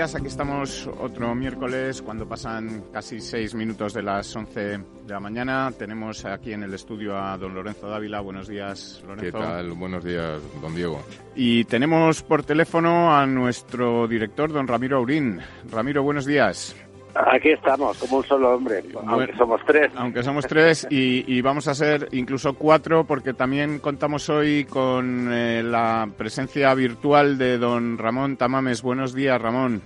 [0.00, 5.20] Días, aquí estamos otro miércoles cuando pasan casi seis minutos de las once de la
[5.20, 5.70] mañana.
[5.78, 8.22] Tenemos aquí en el estudio a don Lorenzo Dávila.
[8.22, 9.38] Buenos días, Lorenzo.
[9.38, 9.72] ¿Qué tal?
[9.72, 11.02] Buenos días, don Diego.
[11.34, 15.38] Y tenemos por teléfono a nuestro director, don Ramiro Aurín.
[15.70, 16.74] Ramiro, buenos días.
[17.14, 19.90] Aquí estamos, como un solo hombre, aunque somos tres.
[19.96, 25.62] Aunque somos tres y, vamos a ser incluso cuatro porque también contamos hoy con eh,
[25.62, 28.82] la presencia virtual de don Ramón Tamames.
[28.82, 29.82] Buenos días, Ramón.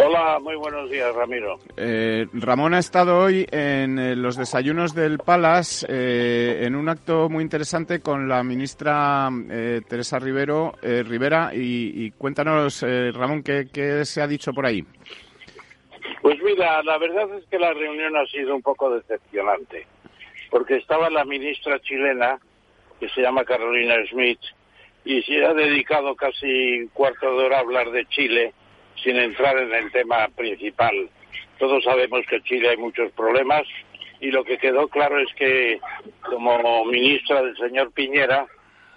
[0.00, 1.58] Hola, muy buenos días, Ramiro.
[1.76, 7.42] Eh, Ramón ha estado hoy en eh, los desayunos del Palas en un acto muy
[7.42, 9.28] interesante con la ministra
[9.88, 14.84] Teresa Rivero, Rivera y, cuéntanos, Ramón, ¿qué, ¿qué se ha dicho por ahí?
[16.22, 19.84] Pues mira, la verdad es que la reunión ha sido un poco decepcionante,
[20.48, 22.38] porque estaba la ministra chilena,
[23.00, 24.40] que se llama Carolina Smith,
[25.04, 28.54] y se ha dedicado casi un cuarto de hora a hablar de Chile
[29.02, 31.08] sin entrar en el tema principal.
[31.58, 33.62] Todos sabemos que en Chile hay muchos problemas
[34.20, 35.80] y lo que quedó claro es que
[36.22, 38.46] como ministra del señor Piñera,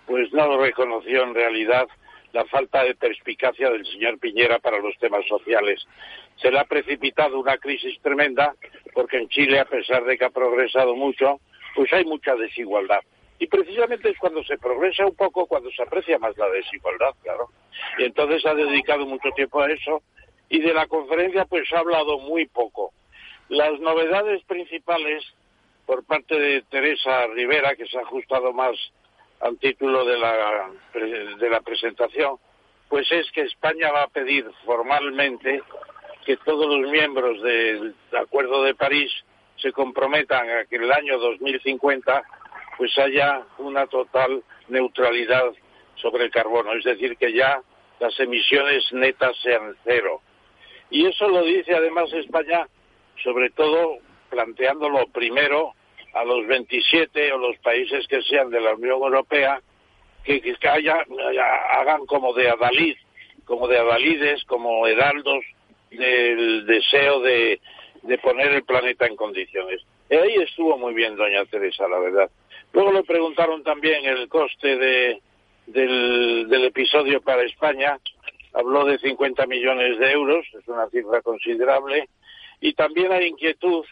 [0.06, 1.88] pues no reconoció en realidad
[2.34, 5.86] la falta de perspicacia del señor Piñera para los temas sociales
[6.42, 8.56] se le ha precipitado una crisis tremenda
[8.94, 11.40] porque en Chile, a pesar de que ha progresado mucho,
[11.76, 13.02] pues hay mucha desigualdad.
[13.42, 17.50] Y precisamente es cuando se progresa un poco, cuando se aprecia más la desigualdad, claro.
[17.98, 20.04] Y entonces ha dedicado mucho tiempo a eso
[20.48, 22.94] y de la conferencia pues ha hablado muy poco.
[23.50, 25.24] Las novedades principales
[25.88, 28.76] por parte de Teresa Rivera, que se ha ajustado más
[29.40, 32.38] al título de la, de la presentación,
[32.90, 35.64] pues es que España va a pedir formalmente
[36.28, 39.12] que todos los miembros del Acuerdo de París
[39.58, 42.24] se comprometan a que en el año 2050
[42.82, 45.54] pues haya una total neutralidad
[45.98, 47.62] sobre el carbono, es decir, que ya
[48.00, 50.20] las emisiones netas sean cero.
[50.90, 52.68] Y eso lo dice además España,
[53.24, 54.00] sobre todo
[54.32, 55.76] planteándolo primero
[56.16, 59.62] a los 27 o los países que sean de la Unión Europea,
[60.24, 61.06] que, que haya,
[61.74, 62.98] hagan como de adalid,
[63.46, 65.46] como de adalides, como heraldos
[65.92, 67.62] del deseo de,
[68.24, 69.82] poner el planeta en condiciones.
[70.10, 72.32] Y ahí estuvo muy bien doña Teresa, la verdad.
[72.74, 75.22] Luego le preguntaron también el coste de,
[75.68, 77.98] del, del episodio para España.
[78.54, 82.10] Habló de 50 millones de euros, es una cifra considerable.
[82.60, 83.86] Y también hay inquietud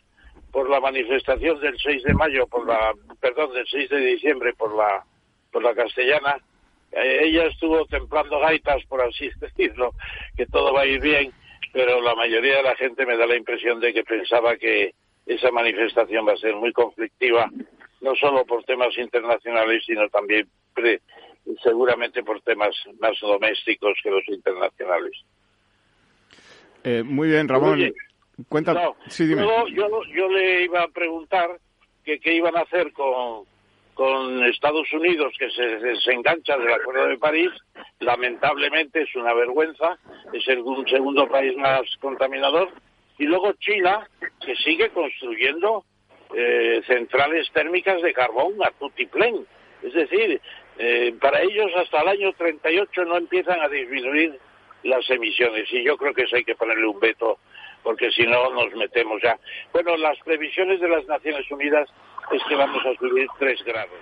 [0.52, 4.76] por la manifestación del 6 de mayo, por la, perdón, del 6 de diciembre por
[4.76, 5.04] la,
[5.52, 6.38] por la castellana.
[6.92, 9.94] Eh, ella estuvo templando gaitas, por así decirlo,
[10.36, 11.34] que todo va a ir bien
[11.72, 14.94] pero la mayoría de la gente me da la impresión de que pensaba que
[15.26, 17.50] esa manifestación va a ser muy conflictiva,
[18.02, 20.48] no solo por temas internacionales, sino también
[21.64, 25.12] seguramente por temas más domésticos que los internacionales.
[26.84, 27.94] Eh, muy bien, Ramón.
[28.48, 28.82] Cuéntame.
[29.20, 31.60] yo, yo le iba a preguntar
[32.06, 33.46] que qué iban a hacer con,
[34.00, 37.50] con Estados Unidos, que se desengancha del Acuerdo de París,
[38.00, 39.98] lamentablemente es una vergüenza,
[40.32, 42.70] es el segundo país más contaminador,
[43.18, 45.84] y luego China, que sigue construyendo
[46.36, 49.46] eh, centrales térmicas de carbón a tutiplén.
[49.82, 50.42] Es decir,
[50.78, 54.38] eh, para ellos hasta el año 38 no empiezan a disminuir
[54.84, 57.40] las emisiones, y yo creo que eso hay que ponerle un veto,
[57.84, 59.38] porque si no nos metemos ya.
[59.74, 61.90] Bueno, las previsiones de las Naciones Unidas
[62.32, 64.00] es que vamos a subir tres grados.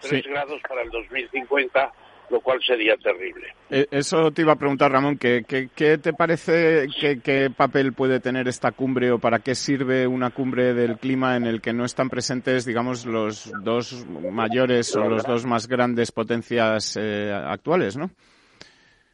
[0.00, 1.92] Tres grados para el 2050
[2.30, 3.54] lo cual sería terrible.
[3.70, 8.48] Eh, eso te iba a preguntar, Ramón, ¿qué, qué, te parece, qué, papel puede tener
[8.48, 12.08] esta cumbre o para qué sirve una cumbre del clima en el que no están
[12.08, 18.10] presentes, digamos, los dos mayores o los dos más grandes potencias eh, actuales, ¿no?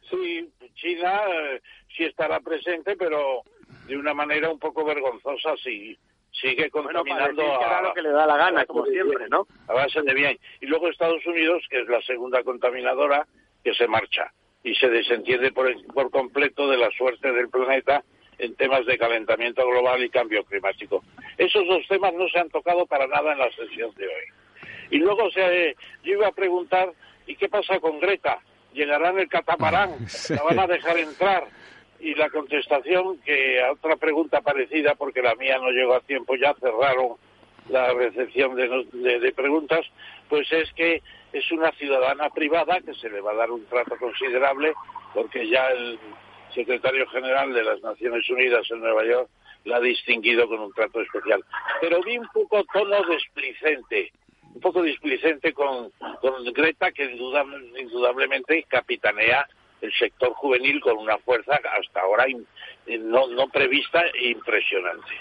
[0.09, 1.61] Sí, China eh,
[1.95, 3.41] sí estará presente, pero
[3.87, 5.97] de una manera un poco vergonzosa, si,
[6.41, 9.47] sigue contaminando a, lo que le da la gana, como siempre, ¿no?
[9.67, 10.37] A base de bien.
[10.61, 13.25] Y luego Estados Unidos, que es la segunda contaminadora,
[13.63, 14.31] que se marcha
[14.63, 18.03] y se desentiende por, por completo de la suerte del planeta
[18.37, 21.03] en temas de calentamiento global y cambio climático.
[21.37, 24.23] Esos dos temas no se han tocado para nada en la sesión de hoy.
[24.91, 26.91] Y luego se, yo iba a preguntar,
[27.27, 28.39] ¿y qué pasa con Greta?
[28.73, 29.91] ¿Llegará en el catamarán?
[30.29, 31.45] ¿La van a dejar entrar?
[31.99, 36.35] Y la contestación, que a otra pregunta parecida, porque la mía no llegó a tiempo,
[36.35, 37.15] ya cerraron
[37.69, 39.85] la recepción de, de preguntas,
[40.29, 41.01] pues es que
[41.33, 44.73] es una ciudadana privada que se le va a dar un trato considerable,
[45.13, 45.99] porque ya el
[46.53, 49.29] secretario general de las Naciones Unidas en Nueva York
[49.65, 51.43] la ha distinguido con un trato especial.
[51.81, 54.11] Pero vi un poco tono desplicente,
[54.53, 59.47] un poco displicente con, con Greta, que indudablemente capitanea
[59.81, 62.25] el sector juvenil con una fuerza hasta ahora
[62.87, 65.15] no, no prevista e impresionante.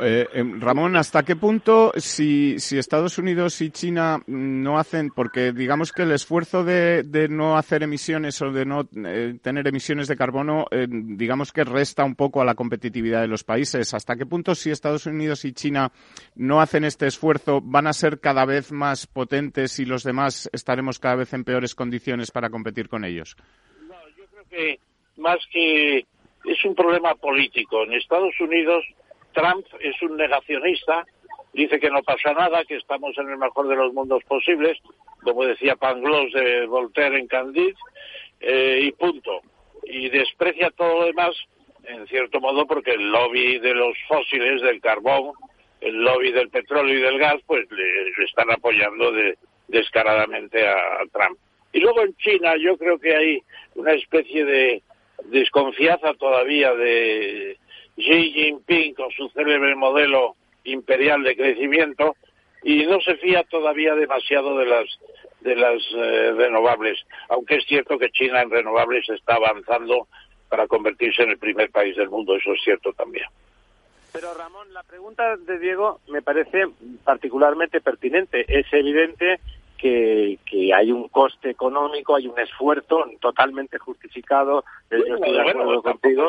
[0.00, 5.52] Eh, em, Ramón, ¿hasta qué punto si, si, Estados Unidos y China no hacen, porque
[5.52, 10.16] digamos que el esfuerzo de, no hacer emisiones o de no eh, tener emisiones de
[10.16, 14.26] carbono, eh, digamos que resta un poco a la competitividad de los países, ¿hasta qué
[14.26, 15.90] punto si Estados Unidos y China
[16.36, 21.00] no hacen este esfuerzo van a ser cada vez más potentes y los demás estaremos
[21.00, 23.36] cada vez en peores condiciones para competir con ellos?
[24.50, 24.78] Que
[25.16, 25.98] más que
[26.44, 27.82] es un problema político.
[27.82, 28.84] En Estados Unidos
[29.32, 31.06] Trump es un negacionista,
[31.52, 34.78] dice que no pasa nada, que estamos en el mejor de los mundos posibles,
[35.22, 37.74] como decía Pangloss de Voltaire en Candide,
[38.40, 39.40] eh, y punto.
[39.84, 41.34] Y desprecia todo lo demás,
[41.84, 45.32] en cierto modo, porque el lobby de los fósiles, del carbón,
[45.80, 49.12] el lobby del petróleo y del gas, pues le, están apoyando
[49.68, 51.38] descaradamente a Trump.
[51.72, 53.42] Y luego en China yo creo que hay
[53.74, 54.82] una especie de
[55.24, 57.58] desconfianza todavía de
[57.96, 62.16] Xi Jinping con su célebre modelo imperial de crecimiento
[62.62, 64.98] y no se fía todavía demasiado de las
[65.40, 66.98] de las eh, renovables,
[67.28, 70.08] aunque es cierto que China en renovables está avanzando
[70.48, 73.26] para convertirse en el primer país del mundo, eso es cierto también.
[74.12, 76.66] Pero Ramón, la pregunta de Diego me parece
[77.04, 78.44] particularmente pertinente.
[78.48, 79.38] Es evidente
[79.78, 86.28] que, que hay un coste económico, hay un esfuerzo totalmente justificado, estoy de acuerdo contigo,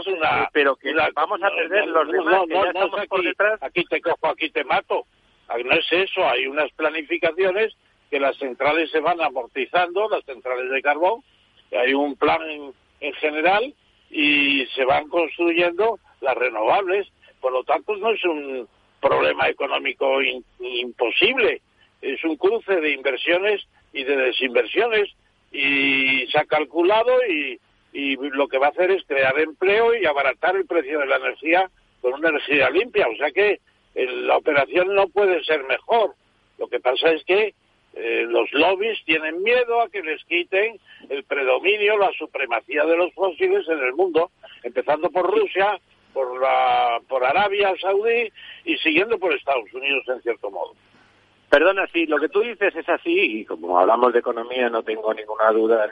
[0.53, 3.61] pero que vamos a perder los demás, que ya estamos por detrás.
[3.61, 5.05] Aquí te cojo, aquí te mato.
[5.47, 7.75] Ah, no es eso, hay unas planificaciones
[8.11, 11.23] que las centrales se van amortizando, las centrales de carbón,
[11.71, 12.41] hay un plan
[12.99, 13.73] en, general
[14.11, 17.07] y se van construyendo las renovables.
[17.41, 18.67] Por lo tanto, no es un
[19.01, 20.21] problema económico
[20.59, 21.61] imposible
[22.01, 23.61] es un cruce de inversiones
[23.93, 25.09] y de desinversiones
[25.51, 27.59] y se ha calculado y,
[27.93, 31.17] y lo que va a hacer es crear empleo y abaratar el precio de la
[31.17, 31.69] energía
[32.01, 33.07] con una energía limpia.
[33.07, 33.59] O sea que
[33.95, 36.13] la operación no puede ser mejor.
[36.57, 37.53] Lo que pasa es que
[37.93, 40.79] eh, los lobbies tienen miedo a que les quiten
[41.09, 44.31] el predominio, la supremacía de los fósiles en el mundo,
[44.63, 45.79] empezando por Rusia,
[46.13, 48.31] por, la, por Arabia Saudí
[48.65, 50.75] y siguiendo por Estados Unidos en cierto modo.
[51.49, 55.11] Perdona, sí, lo que tú dices es así, y como hablamos de economía no tengo
[55.15, 55.89] ninguna duda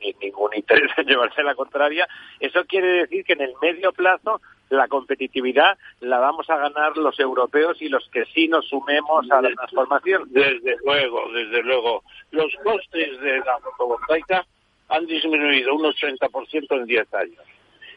[0.00, 2.06] ni, ningún interés en llevarse la contraria,
[2.38, 7.18] eso quiere decir que en el medio plazo la competitividad la vamos a ganar los
[7.18, 10.22] europeos y los que sí nos sumemos a la transformación.
[10.30, 12.04] Desde luego, desde luego.
[12.30, 14.46] Los costes de la fotovoltaica
[14.88, 17.44] han disminuido un 80% en 10 años.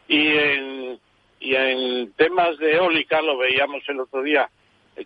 [0.08, 1.00] Y en,
[1.40, 4.50] y en temas de eólica, lo veíamos el otro día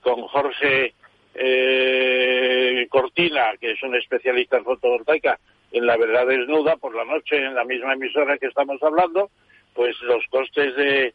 [0.02, 0.94] con Jorge
[1.34, 5.38] eh, Cortina, que es un especialista en fotovoltaica,
[5.72, 9.30] en la verdad desnuda por la noche en la misma emisora que estamos hablando,
[9.74, 11.14] pues los costes de,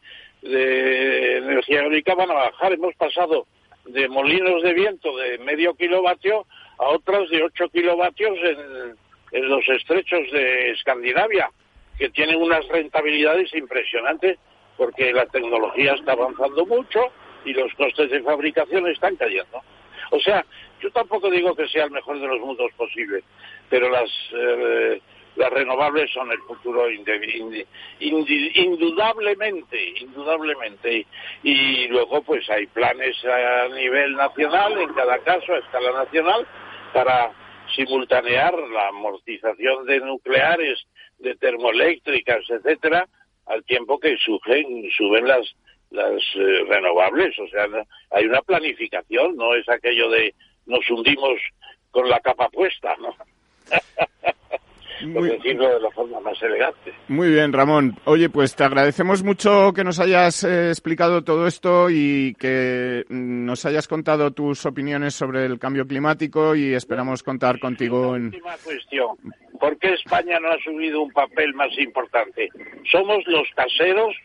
[1.38, 2.74] energía eólica van a bajar.
[2.74, 3.48] Hemos pasado
[3.86, 6.46] de molinos de viento de medio kilovatio
[6.78, 8.38] a otros de 8 kilovatios
[9.32, 11.50] en los estrechos de Escandinavia,
[11.98, 14.38] que tienen unas rentabilidades impresionantes
[14.78, 17.12] porque la tecnología está avanzando mucho
[17.46, 19.62] y los costes de fabricación están cayendo.
[20.12, 20.46] O sea,
[20.82, 23.24] yo tampoco digo que sea el mejor de los mundos posible,
[23.70, 25.02] pero las, eh,
[25.36, 26.90] las renovables son el futuro
[28.00, 31.06] indudablemente, indudablemente.
[31.44, 36.48] Y, luego pues hay planes a nivel nacional, en cada caso a escala nacional,
[36.94, 37.32] para
[37.76, 40.86] simultanear la amortización de nucleares,
[41.20, 43.08] de termoeléctricas, etcétera,
[43.48, 45.56] al tiempo que suben, suben las
[45.92, 47.68] las eh, renovables, o sea,
[48.12, 50.34] hay una planificación, no es aquello de
[50.66, 51.40] nos hundimos
[51.92, 53.16] con la capa puesta, ¿no?
[55.14, 56.94] por decirlo de la forma más elegante.
[57.08, 57.98] Muy bien, Ramón.
[58.06, 63.66] Oye, pues te agradecemos mucho que nos hayas eh, explicado todo esto y que nos
[63.66, 68.26] hayas contado tus opiniones sobre el cambio climático y esperamos contar contigo en...
[68.26, 69.18] Última cuestión.
[69.60, 72.50] ¿Por qué España no ha asumido un papel más importante?
[72.92, 74.16] Somos los caseros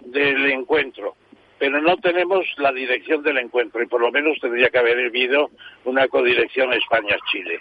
[0.00, 1.14] del encuentro,
[1.58, 5.50] pero no tenemos la dirección del encuentro y por lo menos tendría que haber habido
[5.84, 7.60] una codirección España-Chile.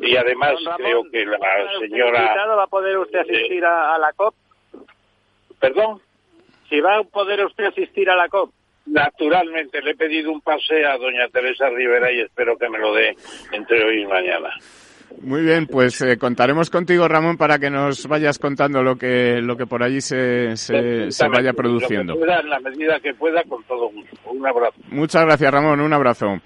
[0.00, 2.20] Y además Ramón, creo que la ¿usted señora...
[2.20, 4.34] invitado ¿Va a poder usted asistir a, a la COP?
[5.58, 6.00] ¿Perdón?
[6.68, 8.52] Si va a poder usted asistir a la COP.
[8.86, 12.94] Naturalmente, le he pedido un pase a doña Teresa Rivera y espero que me lo
[12.94, 13.16] dé
[13.52, 14.50] entre hoy y mañana.
[15.20, 19.56] Muy bien, pues eh, contaremos contigo, Ramón, para que nos vayas contando lo que, lo
[19.56, 22.14] que por allí se, se, se vaya produciendo.
[22.16, 24.16] Pueda, en la medida que pueda, con todo gusto.
[24.26, 24.76] Un abrazo.
[24.90, 25.80] Muchas gracias, Ramón.
[25.80, 26.40] Un abrazo.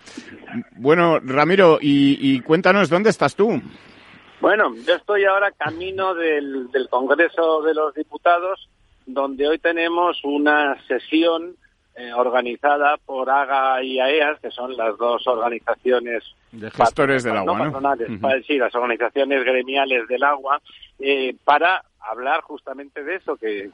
[0.76, 3.61] Bueno, Ramiro, y, y cuéntanos, ¿dónde estás tú?
[4.40, 8.69] Bueno, yo estoy ahora camino del, del Congreso de los Diputados,
[9.07, 11.57] donde hoy tenemos una sesión
[11.94, 17.58] eh, organizada por AGA y AEAS, que son las dos organizaciones De gestores del agua,
[17.58, 17.64] ¿no?
[17.64, 20.61] patronales, sí, las organizaciones gremiales del agua,
[20.99, 23.70] eh, para hablar justamente de eso, que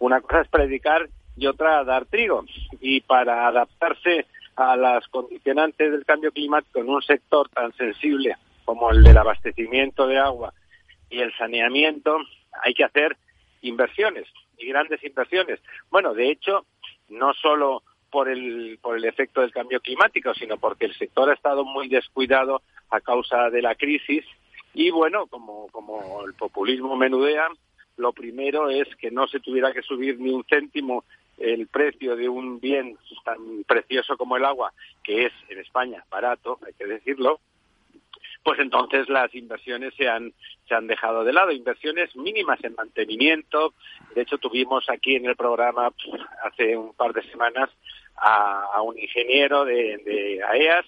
[0.00, 2.44] una cosa es predicar y otra dar trigo.
[2.80, 8.90] Y para adaptarse a las condicionantes del cambio climático en un sector tan sensible como
[8.90, 10.52] el del abastecimiento de agua
[11.08, 12.18] y el saneamiento,
[12.62, 13.16] hay que hacer
[13.62, 14.26] inversiones
[14.58, 15.60] y grandes inversiones.
[15.90, 16.66] Bueno, de hecho,
[17.10, 21.34] no solo por el, por el efecto del cambio climático, sino porque el sector ha
[21.34, 24.24] estado muy descuidado a causa de la crisis.
[24.74, 27.48] Y bueno, como, como el populismo menudea,
[27.96, 31.04] lo primero es que no se tuviera que subir ni un céntimo
[31.38, 36.58] el precio de un bien tan precioso como el agua, que es en España barato,
[36.66, 37.40] hay que decirlo,
[38.42, 40.32] pues entonces las inversiones se han,
[40.68, 43.74] se han dejado de lado, inversiones mínimas en mantenimiento.
[44.14, 45.92] De hecho, tuvimos aquí en el programa
[46.44, 47.70] hace un par de semanas
[48.16, 50.86] a, a un ingeniero de, de AEAS,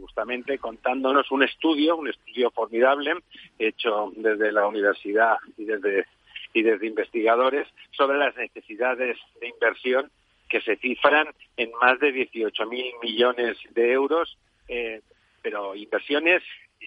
[0.00, 3.14] justamente contándonos un estudio, un estudio formidable,
[3.58, 6.06] hecho desde la universidad y desde,
[6.52, 10.10] y desde investigadores, sobre las necesidades de inversión
[10.48, 15.02] que se cifran en más de 18.000 millones de euros, eh,
[15.42, 16.42] pero inversiones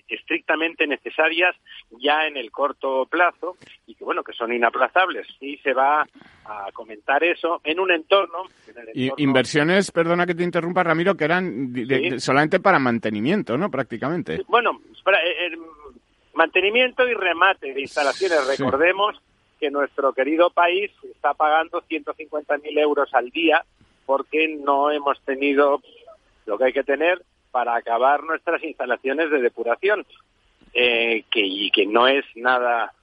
[0.08, 1.56] estrictamente necesarias
[2.00, 3.58] ya en el corto plazo
[3.88, 6.02] y que bueno que son inaplazables y se va
[6.46, 10.84] a comentar eso en un entorno, en el Y entorno- inversiones, perdona que te interrumpa,
[10.84, 12.10] Ramiro, que eran de- de- Sí.
[12.12, 13.70] de- solamente para mantenimiento, ¿no?
[13.72, 14.42] Prácticamente.
[14.48, 15.58] Bueno, eh, eh,
[16.34, 18.40] mantenimiento y remate de instalaciones.
[18.42, 18.64] Sí.
[18.64, 19.22] Recordemos
[19.60, 23.64] que nuestro querido país está pagando 150.000 euros al día
[24.06, 25.82] porque no hemos tenido
[26.46, 27.22] lo que hay que tener
[27.52, 30.06] para acabar nuestras instalaciones de depuración,
[30.74, 32.94] eh, que, y que no es nada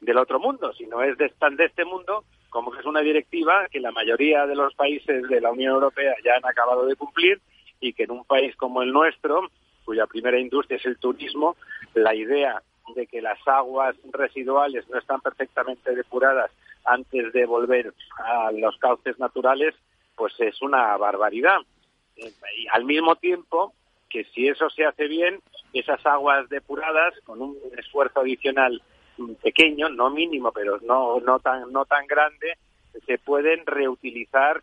[0.00, 3.80] del otro mundo, sino es de, de este mundo como que es una directiva que
[3.80, 7.40] la mayoría de los países de la Unión Europea ya han acabado de cumplir
[7.80, 9.50] y que en un país como el nuestro,
[9.84, 11.56] cuya primera industria es el turismo,
[11.94, 12.62] la idea
[12.94, 16.50] de que las aguas residuales no están perfectamente depuradas
[16.84, 19.74] antes de volver a los cauces naturales,
[20.16, 21.58] pues es una barbaridad.
[22.16, 23.74] Y al mismo tiempo
[24.08, 25.40] que si eso se hace bien,
[25.72, 28.82] esas aguas depuradas con un esfuerzo adicional
[29.42, 32.56] pequeño, no mínimo, pero no no tan no tan grande,
[33.06, 34.62] se pueden reutilizar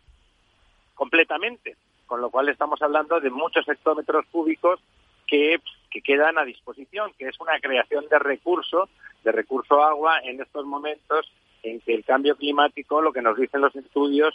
[0.94, 1.76] completamente,
[2.06, 4.80] con lo cual estamos hablando de muchos hectómetros cúbicos
[5.26, 5.60] que,
[5.90, 8.88] que quedan a disposición, que es una creación de recurso,
[9.24, 11.30] de recurso agua en estos momentos
[11.62, 14.34] en que el cambio climático, lo que nos dicen los estudios,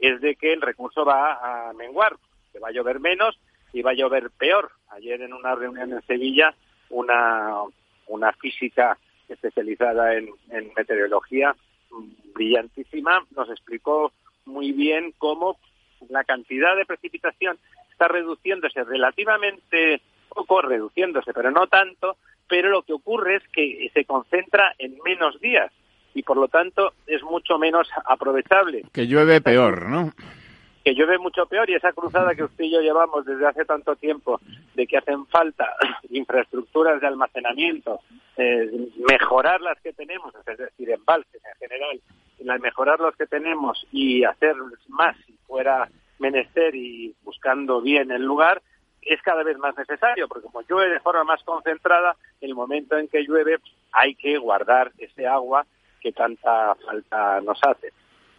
[0.00, 2.16] es de que el recurso va a menguar,
[2.52, 3.38] que va a llover menos
[3.80, 4.70] va a llover peor.
[4.90, 6.54] Ayer en una reunión en Sevilla,
[6.90, 7.62] una,
[8.08, 8.98] una física
[9.28, 11.56] especializada en, en meteorología
[12.34, 14.12] brillantísima nos explicó
[14.44, 15.58] muy bien cómo
[16.08, 17.58] la cantidad de precipitación
[17.90, 22.16] está reduciéndose relativamente poco, reduciéndose, pero no tanto,
[22.48, 25.70] pero lo que ocurre es que se concentra en menos días
[26.14, 30.12] y por lo tanto es mucho menos aprovechable Que llueve peor, ¿no?
[30.84, 33.94] Que llueve mucho peor y esa cruzada que usted y yo llevamos desde hace tanto
[33.96, 34.40] tiempo
[34.74, 35.74] de que hacen falta
[36.10, 38.00] infraestructuras de almacenamiento,
[38.36, 38.70] eh,
[39.08, 42.00] mejorar las que tenemos, es decir, embalses en general,
[42.60, 44.54] mejorar los que tenemos y hacer
[44.88, 48.62] más si fuera menester y buscando bien el lugar,
[49.02, 53.08] es cada vez más necesario, porque como llueve de forma más concentrada, el momento en
[53.08, 53.56] que llueve
[53.92, 55.66] hay que guardar ese agua
[56.00, 57.92] que tanta falta nos hace.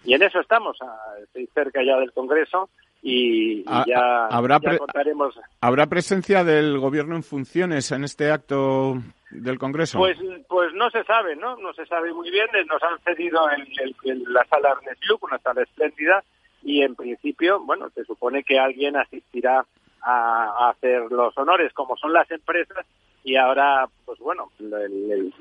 [0.05, 0.77] Y en eso estamos,
[1.23, 2.69] estoy cerca ya del Congreso
[3.01, 5.37] y, Ah, ya, habrá ya contaremos.
[5.61, 8.95] ¿Habrá presencia del gobierno en funciones en este acto
[9.31, 9.97] del Congreso?
[9.99, 10.17] Pues,
[10.47, 11.55] pues no se sabe, ¿no?
[11.57, 12.47] No se sabe muy bien.
[12.69, 13.67] Nos han cedido el,
[14.03, 16.23] el- la sala Ernest Lluch, una sala espléndida,
[16.63, 19.65] y en principio, bueno, se supone que alguien asistirá
[20.01, 22.85] a, a hacer los honores, como son las empresas,
[23.23, 24.73] y ahora, pues bueno, el-
[25.11, 25.33] el-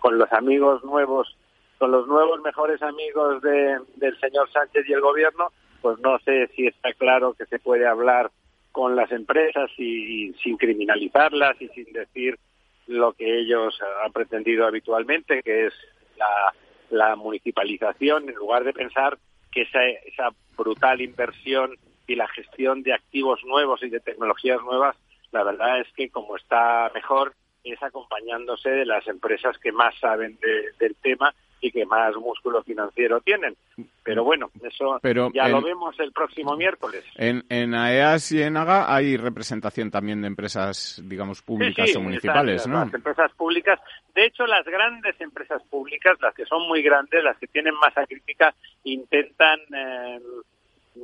[0.00, 1.36] con los amigos nuevos,
[1.80, 6.46] con los nuevos mejores amigos de- del señor Sánchez y el gobierno, pues no sé
[6.54, 8.30] si está claro que se puede hablar
[8.70, 12.38] con las empresas y, sin criminalizarlas y sin decir
[12.86, 15.74] lo que ellos han pretendido habitualmente, que es
[16.18, 16.54] la,
[16.90, 19.16] la municipalización, en lugar de pensar
[19.50, 24.96] que esa, esa brutal inversión y la gestión de activos nuevos y de tecnologías nuevas,
[25.32, 27.32] la verdad es que como está mejor
[27.64, 32.62] es acompañándose de las empresas que más saben de- del tema y que más músculo
[32.62, 33.54] financiero tienen.
[34.02, 37.04] Pero bueno, eso Pero ya en- lo vemos el próximo miércoles.
[37.16, 41.98] En, en AEAS y en AGA hay representación también de empresas, digamos, públicas Sí, sí,
[41.98, 42.84] o municipales, ¿no?
[42.84, 43.78] Las empresas públicas.
[44.14, 48.06] De hecho, las grandes empresas públicas, las que son muy grandes, las que tienen masa
[48.06, 50.20] crítica, intentan eh,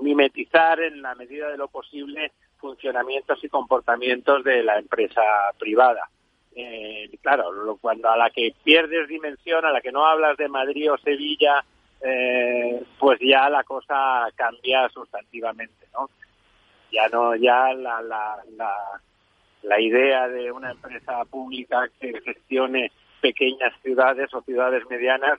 [0.02, 5.20] mimetizar en la medida de lo posible funcionamientos y comportamientos de la empresa
[5.58, 6.08] privada.
[6.58, 10.48] Eh, claro, lo- cuando a la que pierdes dimensión, a la que no hablas de
[10.48, 11.62] Madrid o Sevilla,
[12.00, 16.08] eh, pues ya la cosa cambia sustantivamente, ¿no?
[16.90, 18.72] Ya no, ya la, la, la,
[19.64, 25.38] la idea de una empresa pública que gestione pequeñas ciudades o ciudades medianas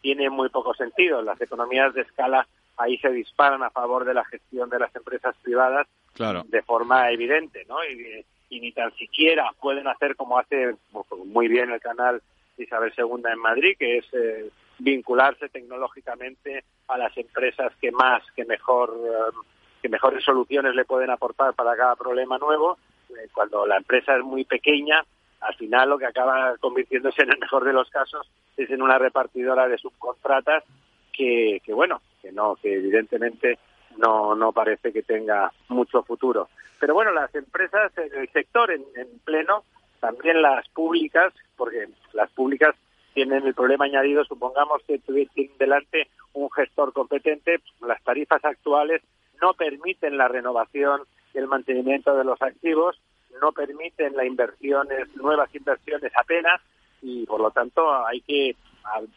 [0.00, 1.22] tiene muy poco sentido.
[1.22, 5.34] Las economías de escala ahí se disparan a favor de la gestión de las empresas
[5.42, 6.42] privadas Claro.
[6.46, 7.82] de forma evidente, ¿no?
[7.84, 10.76] Y, y ni tan siquiera pueden hacer como hace
[11.24, 12.20] muy bien el canal
[12.58, 18.44] Isabel II en Madrid, que es eh, vincularse tecnológicamente a las empresas que más, que
[18.44, 19.34] mejor, eh,
[19.80, 22.76] que mejores soluciones le pueden aportar para cada problema nuevo.
[23.08, 25.02] Eh, cuando la empresa es muy pequeña,
[25.40, 28.98] al final lo que acaba convirtiéndose en el mejor de los casos es en una
[28.98, 30.62] repartidora de subcontratas
[31.10, 33.58] que, que bueno, que no, que evidentemente
[33.98, 36.48] no, no parece que tenga mucho futuro.
[36.80, 39.64] Pero bueno, las empresas, el sector en, en pleno,
[40.00, 42.74] también las públicas, porque las públicas
[43.14, 49.02] tienen el problema añadido, supongamos que tuviesen delante un gestor competente, las tarifas actuales
[49.40, 51.02] no permiten la renovación
[51.34, 53.00] y el mantenimiento de los activos,
[53.40, 56.60] no permiten la inversiones, nuevas inversiones apenas,
[57.02, 58.56] y por lo tanto hay que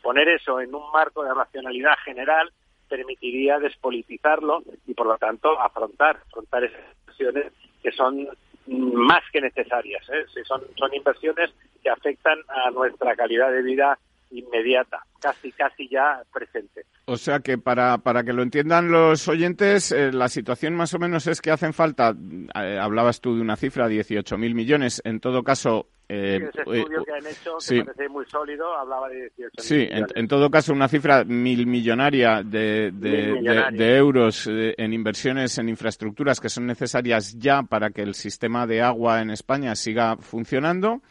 [0.02, 2.52] poner eso en un marco de racionalidad general
[2.88, 8.28] permitiría despolitizarlo y por lo tanto afrontar afrontar esas inversiones que son
[8.68, 10.26] más que necesarias ¿eh?
[10.44, 14.00] Son son inversiones que afectan a nuestra calidad de vida
[14.40, 19.92] inmediata casi casi ya presente O sea que para, para que lo entiendan los oyentes,
[19.92, 22.16] eh, la situación más o menos es que hacen falta,
[22.56, 25.88] eh, hablabas tú de una cifra, 18.000 millones, en todo caso...
[26.10, 27.78] eh, ese eh, estudio que han hecho sí.
[27.80, 31.66] que parece muy sólido hablaba de 18 Sí, en, en todo caso, una cifra mil
[31.66, 33.72] millonaria de, de- de- Milmillonaria.
[33.78, 38.82] de euros en inversiones en infraestructuras que son necesarias ya para que el sistema de
[38.84, 41.02] agua en España siga funcionando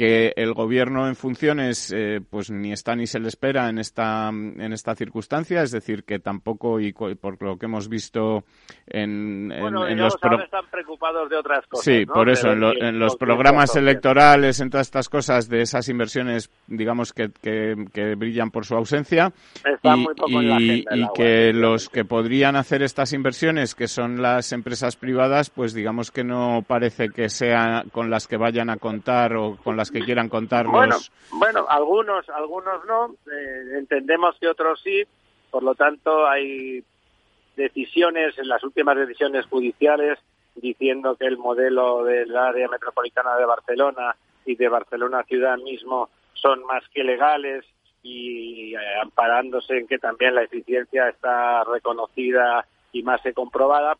[0.00, 4.28] que el gobierno en funciones eh, pues ni está ni se le espera en esta
[4.30, 8.44] en esta circunstancia es decir que tampoco y por lo que hemos visto
[8.86, 12.14] en, bueno los pro- están preocupados de otras cosas Sí, ¿no?
[12.14, 15.60] por eso, Pero en, lo- sí, en los programas electorales, en todas estas cosas de
[15.62, 19.32] esas inversiones, digamos que, que, que brillan por su ausencia,
[19.64, 21.52] Está y, muy poco en la y- agenda el y agua, que efectivamente.
[21.60, 26.64] los que podrían hacer estas inversiones, que son las empresas privadas, pues digamos que no
[26.66, 30.66] parece que sea con las que vayan a contar o con las que quieran contar
[30.66, 30.96] Bueno,
[31.32, 33.14] bueno, algunos, algunos no.
[33.30, 35.04] eh, entendemos que otros sí.
[35.50, 36.84] Por lo tanto, hay
[37.56, 40.18] decisiones, en las últimas decisiones judiciales,
[40.54, 46.64] diciendo que el modelo del área metropolitana de Barcelona y de Barcelona ciudad mismo son
[46.64, 47.64] más que legales
[48.02, 53.96] y eh, amparándose en que también la eficiencia está reconocida y más que comprobada.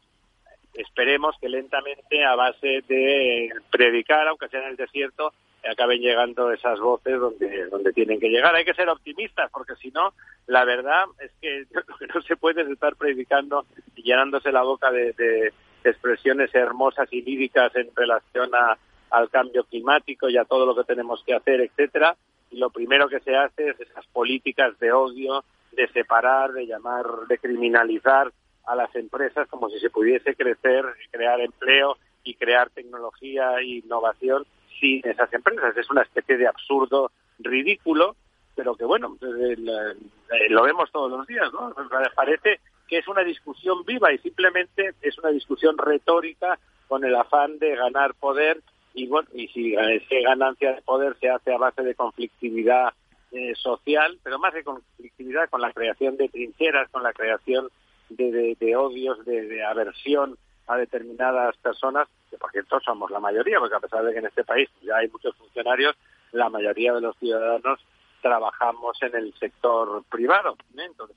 [0.74, 5.32] Esperemos que lentamente, a base de predicar, aunque sea en el desierto,
[5.68, 8.54] acaben llegando esas voces donde, donde tienen que llegar.
[8.54, 10.14] Hay que ser optimistas, porque si no,
[10.46, 14.62] la verdad es que lo que no se puede es estar predicando y llenándose la
[14.62, 18.76] boca de, expresiones hermosas y líricas en relación a,
[19.10, 22.16] al cambio climático y a todo lo que tenemos que hacer, etcétera.
[22.50, 25.42] Y lo primero que se hace es esas políticas de odio,
[25.72, 28.30] de separar, de llamar, de criminalizar
[28.66, 34.44] a las empresas como si se pudiese crecer, crear empleo y crear tecnología e innovación
[34.80, 35.76] sin esas empresas.
[35.76, 38.16] Es una especie de absurdo ridículo,
[38.56, 41.74] pero que bueno, eh, eh, lo vemos todos los días, ¿no?
[42.14, 47.58] Parece que es una discusión viva y simplemente es una discusión retórica con el afán
[47.58, 48.60] de ganar poder
[48.94, 52.92] y bueno y si esa ganancia de poder se hace a base de conflictividad
[53.32, 57.68] eh, social, pero más de conflictividad con la creación de trincheras, con la creación
[58.08, 63.76] de, de, odios, de, aversión a determinadas personas, que por cierto somos la mayoría, porque
[63.76, 65.96] a pesar de que en este país ya hay muchos funcionarios,
[66.32, 67.80] la mayoría de los ciudadanos
[68.22, 70.56] trabajamos en el sector privado.
[70.76, 70.84] ¿eh?
[70.86, 71.16] Entonces,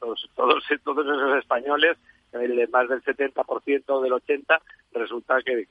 [0.00, 1.96] todos, todos, todos esos españoles,
[2.70, 4.60] más del 70% del 80%,
[4.92, 5.66] resulta que,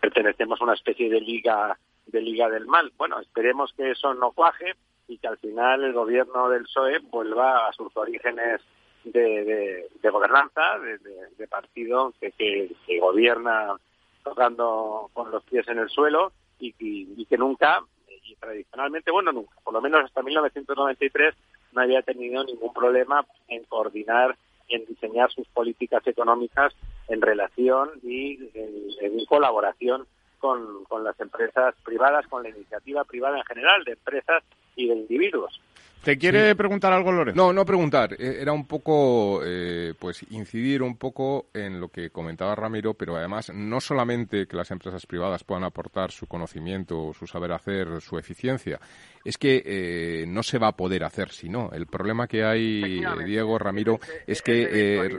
[0.00, 2.90] pertenecemos a una especie de liga de liga del mal.
[2.96, 4.74] Bueno, esperemos que eso no cuaje
[5.08, 8.62] y que al final el gobierno del PSOE vuelva a sus orígenes
[9.04, 13.76] de, de, gobernanza, de, partido que, que, gobierna
[14.22, 17.80] tocando con los pies en el suelo y, y, que nunca,
[18.24, 21.34] y tradicionalmente, bueno, nunca, por lo menos hasta 1993,
[21.72, 24.36] no había tenido ningún problema en coordinar,
[24.68, 26.74] en diseñar sus políticas económicas
[27.08, 30.06] en relación y en colaboración
[30.38, 34.44] con las empresas privadas, con la iniciativa privada en general, de empresas
[34.76, 35.60] y de individuos.
[36.02, 37.36] ¿Te quiere preguntar algo, Lorenzo?
[37.36, 38.14] No, no preguntar.
[38.14, 43.16] Eh, era un poco, eh, pues, incidir un poco en lo que comentaba Ramiro, pero
[43.16, 48.18] además no solamente que las empresas privadas puedan aportar su conocimiento, su saber hacer, su
[48.18, 48.80] eficiencia,
[49.28, 51.68] es que eh, no se va a poder hacer si no.
[51.70, 54.68] El problema que hay, Diego, Ramiro, es que...
[54.72, 55.18] Eh,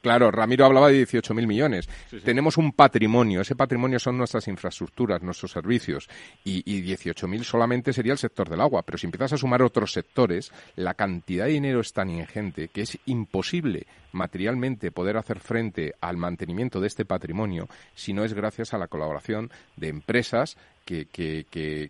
[0.00, 1.88] claro, Ramiro hablaba de 18.000 millones.
[2.22, 6.08] Tenemos un patrimonio, ese patrimonio son nuestras infraestructuras, nuestros servicios,
[6.44, 9.92] y, y 18.000 solamente sería el sector del agua, pero si empiezas a sumar otros
[9.92, 15.94] sectores, la cantidad de dinero es tan ingente que es imposible materialmente poder hacer frente
[16.00, 21.06] al mantenimiento de este patrimonio si no es gracias a la colaboración de empresas que,
[21.06, 21.46] que,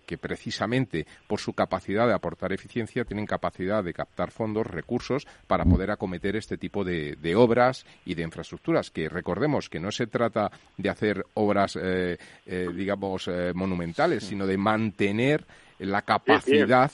[0.07, 5.65] que, precisamente por su capacidad de aportar eficiencia tienen capacidad de captar fondos, recursos para
[5.65, 8.91] poder acometer este tipo de, de obras y de infraestructuras.
[8.91, 14.47] Que recordemos que no se trata de hacer obras, eh, eh, digamos, eh, monumentales, sino
[14.47, 15.45] de mantener
[15.79, 16.91] la capacidad.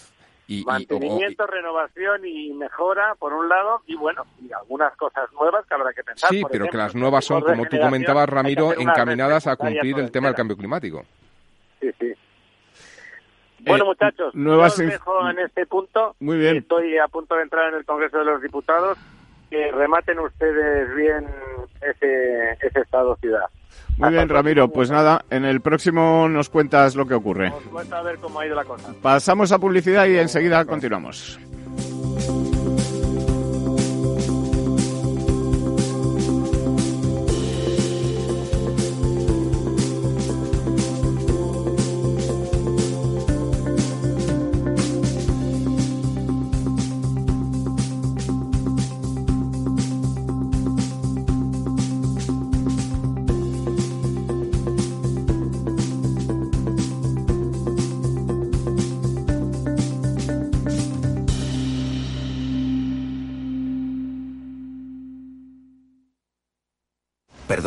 [0.49, 5.75] Y, Mantenimiento, renovación y mejora, por un lado, y bueno, y algunas cosas nuevas que
[5.75, 6.29] habrá que pensar.
[6.29, 10.27] Sí, pero que las nuevas son, como tú comentabas, Ramiro, encaminadas a cumplir el tema
[10.27, 11.05] del cambio climático.
[11.81, 12.13] Sí, sí.
[13.61, 16.17] Bueno, eh, muchachos, nuevas os dejo en este punto.
[16.21, 16.57] Muy bien.
[16.57, 18.99] Estoy a punto de entrar en el Congreso de los Diputados.
[19.51, 21.27] Que rematen ustedes bien
[21.83, 23.47] ese, ese estado-ciudad.
[23.99, 24.69] Muy bien, Ramiro.
[24.69, 27.53] Pues nada, en el próximo nos cuentas lo que ocurre.
[27.73, 28.95] Os a ver cómo ha ido la cosa.
[29.03, 31.39] Pasamos a publicidad y enseguida continuamos.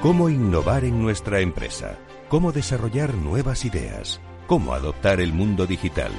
[0.00, 1.98] ¿Cómo innovar en nuestra empresa?
[2.28, 4.20] ¿Cómo desarrollar nuevas ideas?
[4.46, 6.12] ¿Cómo adoptar el mundo digital?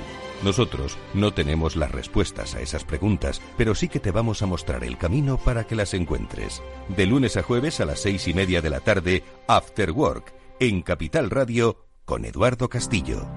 [0.44, 4.84] Nosotros no tenemos las respuestas a esas preguntas, pero sí que te vamos a mostrar
[4.84, 6.62] el camino para que las encuentres.
[6.90, 10.82] De lunes a jueves a las seis y media de la tarde, After Work, en
[10.82, 13.30] Capital Radio, con Eduardo Castillo.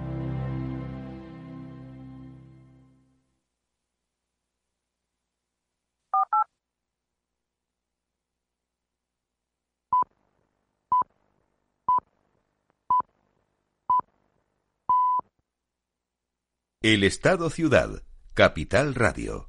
[16.83, 18.03] El Estado Ciudad,
[18.35, 19.49] Capital Radio.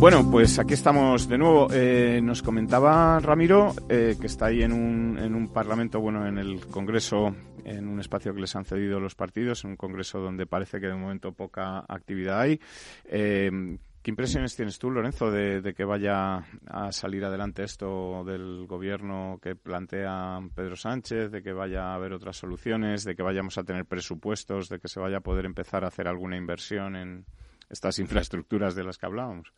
[0.00, 1.68] Bueno, pues aquí estamos de nuevo.
[1.72, 6.38] Eh, nos comentaba Ramiro eh, que está ahí en un, en un parlamento, bueno, en
[6.38, 7.32] el Congreso,
[7.64, 10.86] en un espacio que les han cedido los partidos, en un Congreso donde parece que
[10.88, 12.60] de momento poca actividad hay.
[13.04, 19.38] Eh, ¿Qué impresiones tienes tú, Lorenzo, de, que vaya a salir adelante esto del gobierno
[19.40, 23.62] que plantea Pedro Sánchez, de que vaya a haber otras soluciones, de que vayamos a
[23.62, 27.26] tener presupuestos, de que se vaya a poder empezar a hacer alguna inversión en,
[27.72, 29.52] estas infraestructuras de las que hablábamos.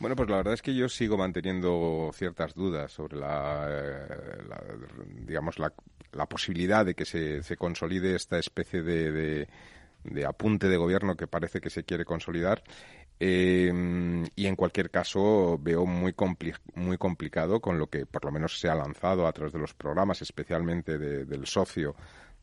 [0.00, 4.08] Bueno, pues la verdad es que yo sigo manteniendo ciertas dudas sobre la, eh,
[5.26, 5.70] digamos, la,
[6.26, 9.46] posibilidad de que se, se consolide esta especie de,
[10.04, 12.62] de, apunte de gobierno que parece que se quiere consolidar.
[13.22, 13.70] Eh,
[14.34, 16.14] y en cualquier caso veo muy,
[16.74, 19.74] muy complicado con lo que por lo menos se ha lanzado a través de los
[19.74, 21.94] programas, especialmente del socio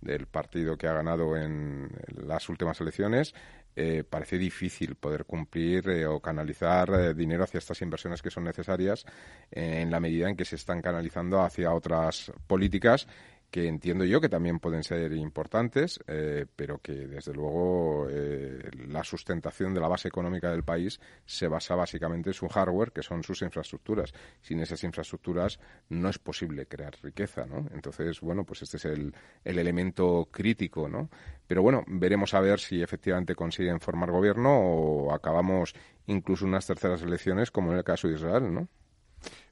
[0.01, 3.33] del partido que ha ganado en las últimas elecciones,
[3.79, 8.43] eh, parece difícil poder cumplir eh, o canalizar eh, dinero hacia estas inversiones que son
[8.43, 9.05] necesarias
[9.51, 13.07] en la medida en que se están canalizando hacia otras políticas
[13.49, 19.03] que entiendo yo que también pueden ser importantes, eh, pero que desde luego eh, la
[19.03, 23.23] sustentación de la base económica del país se basa básicamente en su hardware, que son
[23.23, 24.13] sus infraestructuras.
[24.41, 27.67] Sin esas infraestructuras no es posible crear riqueza, ¿no?
[27.73, 29.13] Entonces, bueno, pues este es el,
[29.45, 31.09] el elemento crítico, ¿no?
[31.47, 35.73] Pero bueno, veremos a ver si efectivamente consiguen formar gobierno o acabamos
[36.07, 38.67] incluso unas terceras elecciones, como en el caso de Israel, ¿no?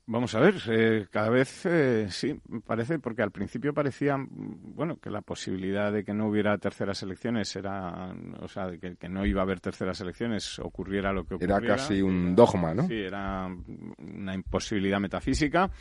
[0.07, 5.09] Vamos a ver, eh, cada vez eh, sí, parece, porque al principio parecía, bueno, que
[5.09, 9.41] la posibilidad de que no hubiera terceras elecciones era, o sea, de que, no iba
[9.41, 11.57] a haber terceras elecciones, ocurriera lo que ocurriera.
[11.57, 12.87] Era casi un dogma, ¿no?
[12.87, 13.47] Sí, era
[13.97, 15.71] una imposibilidad metafísica.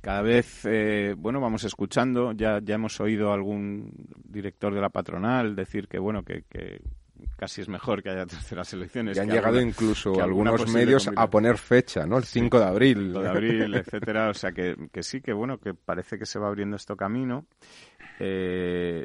[0.00, 3.92] Cada vez, eh, bueno, vamos escuchando, ya, ya hemos oído algún
[4.24, 6.80] director de la patronal decir que, bueno, que, que
[7.36, 9.16] casi es mejor que haya terceras elecciones.
[9.16, 12.18] Y han llegado incluso algunos medios a poner fecha, ¿no?
[12.18, 13.06] El 5 de abril.
[13.08, 14.30] 5 de abril, etcétera.
[14.30, 17.46] O sea que, que sí, que bueno, que parece que se va abriendo esto camino.
[18.18, 19.04] Eh,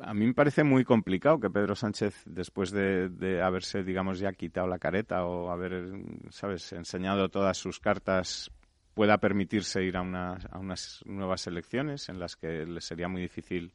[0.00, 4.32] a mí me parece muy complicado que Pedro Sánchez, después de, de, haberse, digamos, ya
[4.32, 5.92] quitado la careta o haber,
[6.30, 8.50] ¿sabes?, enseñado todas sus cartas,
[8.94, 13.72] pueda permitirse ir a, a unas nuevas elecciones en las que le sería muy difícil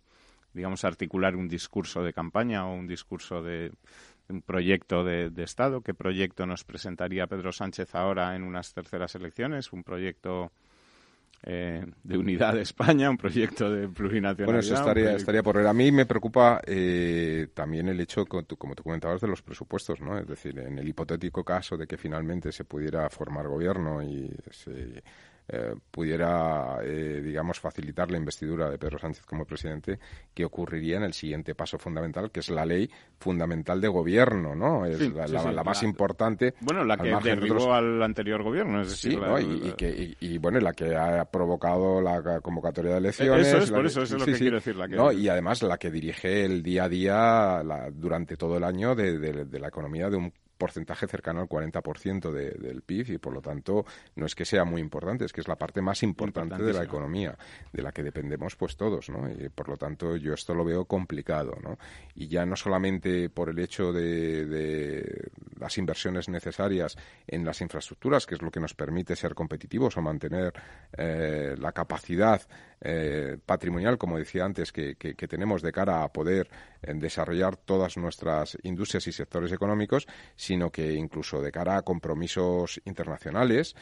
[0.53, 3.71] digamos, articular un discurso de campaña o un discurso de,
[4.29, 5.81] un proyecto de, Estado.
[5.81, 9.73] ¿Qué proyecto nos presentaría Pedro Sánchez ahora en unas terceras elecciones?
[9.73, 10.51] Un proyecto
[11.43, 14.45] eh, de unidad de España, un proyecto de plurinacionalidad.
[14.45, 15.67] Bueno, eso estaría, estaría por ver.
[15.67, 19.41] A mí me preocupa eh, también el hecho, como tú, como tú comentabas, de los
[19.41, 20.17] presupuestos, ¿no?
[20.19, 25.01] Es decir, en el hipotético caso de que finalmente se pudiera formar gobierno y se
[25.51, 29.97] eh, pudiera, eh, digamos, facilitar la investidura de Pedro Sánchez como presidente,
[30.31, 34.85] ¿qué ocurriría en el siguiente paso fundamental, que es la ley fundamental de gobierno, ¿no?
[34.85, 36.53] Es la, más importante.
[36.62, 40.95] Bueno, la que derribó al anterior gobierno, es decir, y, que, y, bueno, la que
[40.95, 43.47] ha provocado la convocatoria de elecciones.
[43.47, 44.75] Eso es, por eso, es lo que quiero decir.
[44.75, 45.15] La que...
[45.15, 49.59] Y además la que dirige el día a día durante todo el año de, de
[49.59, 53.86] la economía de un porcentaje cercano al 40% de, del PIB y por lo tanto
[54.15, 56.84] no es que sea muy importante, es que es la parte más importante de la
[56.84, 57.36] economía
[57.74, 59.28] de la que dependemos pues todos, ¿no?
[59.32, 61.80] Y por lo tanto yo esto lo veo complicado, ¿no?
[62.13, 68.26] Y ya no solamente por el hecho de, de las inversiones necesarias en las infraestructuras,
[68.26, 70.54] que es lo que nos permite ser competitivos o mantener
[70.98, 72.41] eh, la capacidad
[72.82, 76.50] eh, patrimonial, como decía antes, que, tenemos de cara a poder
[76.82, 82.82] eh, desarrollar todas nuestras industrias y sectores económicos, sino que incluso de cara a compromisos
[82.86, 83.76] internacionales.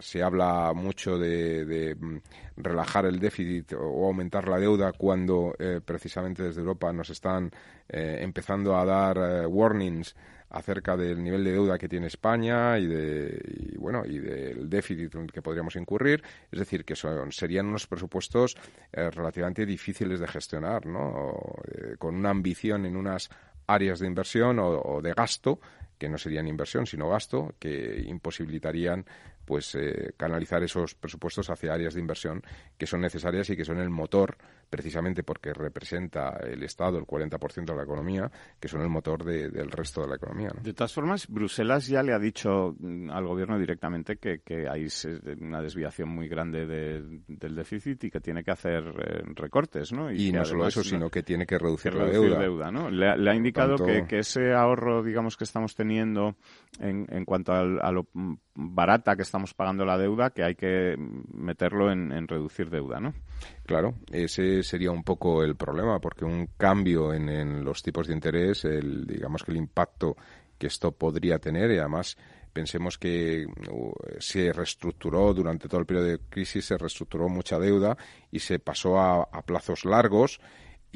[0.00, 2.16] Se habla mucho de, mm,
[2.56, 7.52] relajar el déficit o aumentar la deuda cuando precisamente desde Europa nos están
[7.88, 10.16] empezando a dar warnings
[10.54, 15.42] acerca del nivel de deuda que tiene España y de bueno y del déficit que
[15.42, 16.22] podríamos incurrir.
[16.50, 18.56] Es decir que son, serían unos presupuestos
[18.92, 21.34] eh, relativamente difíciles de gestionar no
[21.66, 23.28] eh, con una ambición en unas
[23.66, 25.58] áreas de inversión o, de gasto
[25.98, 29.04] que no serían inversión sino gasto que imposibilitarían
[29.44, 32.42] pues eh, canalizar esos presupuestos hacia áreas de inversión
[32.76, 34.36] que son necesarias y que son el motor
[34.68, 39.70] precisamente porque representa el Estado el 40% de la economía, que son el motor del
[39.70, 40.50] resto de la economía.
[40.62, 44.88] De todas formas, Bruselas ya le ha dicho mm, al gobierno directamente que, hay
[45.40, 50.10] una desviación muy grande del déficit y que tiene que hacer eh, recortes, ¿no?
[50.10, 52.70] Y, no solo eso, sino que tiene que reducir, la deuda.
[52.70, 52.90] ¿no?
[52.90, 56.36] le, ha indicado que, ese ahorro, digamos, que estamos teniendo
[56.80, 58.08] en, en cuanto a lo
[58.54, 60.96] barata que estamos pagando la deuda, que hay que
[61.32, 63.14] meterlo en, reducir deuda, ¿no?
[63.66, 68.64] Claro, ese sería un poco el problema, porque un cambio en, los tipos de interés,
[68.64, 70.16] el, digamos que el impacto
[70.58, 72.16] que esto podría tener, y además
[72.52, 77.96] pensemos que uh, se reestructuró durante todo el periodo de crisis, se reestructuró mucha deuda
[78.30, 80.40] y se pasó a plazos largos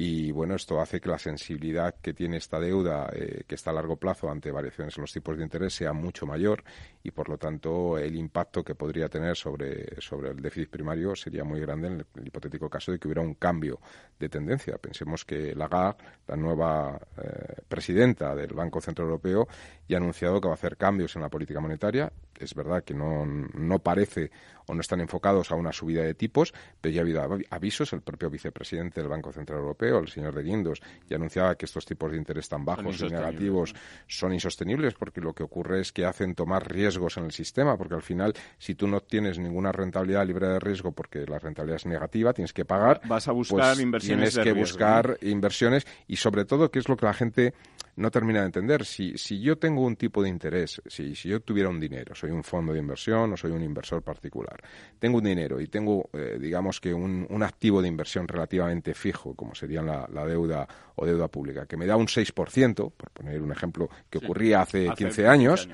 [0.01, 3.73] y bueno, esto hace que la sensibilidad que tiene esta deuda, eh, que está a
[3.73, 6.63] largo plazo ante variaciones en los tipos de interés, sea mucho mayor
[7.03, 11.43] y por lo tanto el impacto que podría tener sobre, sobre el déficit primario sería
[11.43, 13.81] muy grande en el, hipotético caso de que hubiera un cambio
[14.17, 14.77] de tendencia.
[14.77, 19.49] Pensemos que Lagarde, la nueva eh, presidenta del Banco Central Europeo,
[19.89, 22.09] ya ha anunciado que va a hacer cambios en la política monetaria.
[22.39, 24.31] Es verdad que no, no parece
[24.69, 27.91] o no están enfocados a una subida de tipos, pero ya ha habido avisos.
[27.93, 31.85] El propio vicepresidente del Banco Central Europeo, el señor de Guindos, ya anunciaba que estos
[31.85, 33.73] tipos de interés tan bajos y negativos
[34.07, 37.95] son insostenibles porque lo que ocurre es que hacen tomar riesgos en el sistema, porque
[37.95, 41.85] al final, si tú no tienes ninguna rentabilidad libre de riesgo porque la rentabilidad es
[41.87, 43.01] negativa, tienes que pagar.
[43.05, 44.33] Vas a buscar pues inversiones.
[44.33, 47.53] Tienes que buscar inversiones y sobre todo, ¿qué es lo que la gente
[47.99, 48.85] no termina de entender.
[48.85, 52.31] Si, si yo tengo un tipo de interés, si, si yo tuviera un dinero, soy
[52.31, 54.57] un fondo de inversión o soy un inversor particular,
[54.97, 59.35] tengo un dinero y tengo, eh, digamos que un, un, activo de inversión relativamente fijo,
[59.35, 63.41] como sería la, la, deuda o deuda pública, que me da un 6%, por poner
[63.41, 65.67] un ejemplo que ocurría hace, 15 años,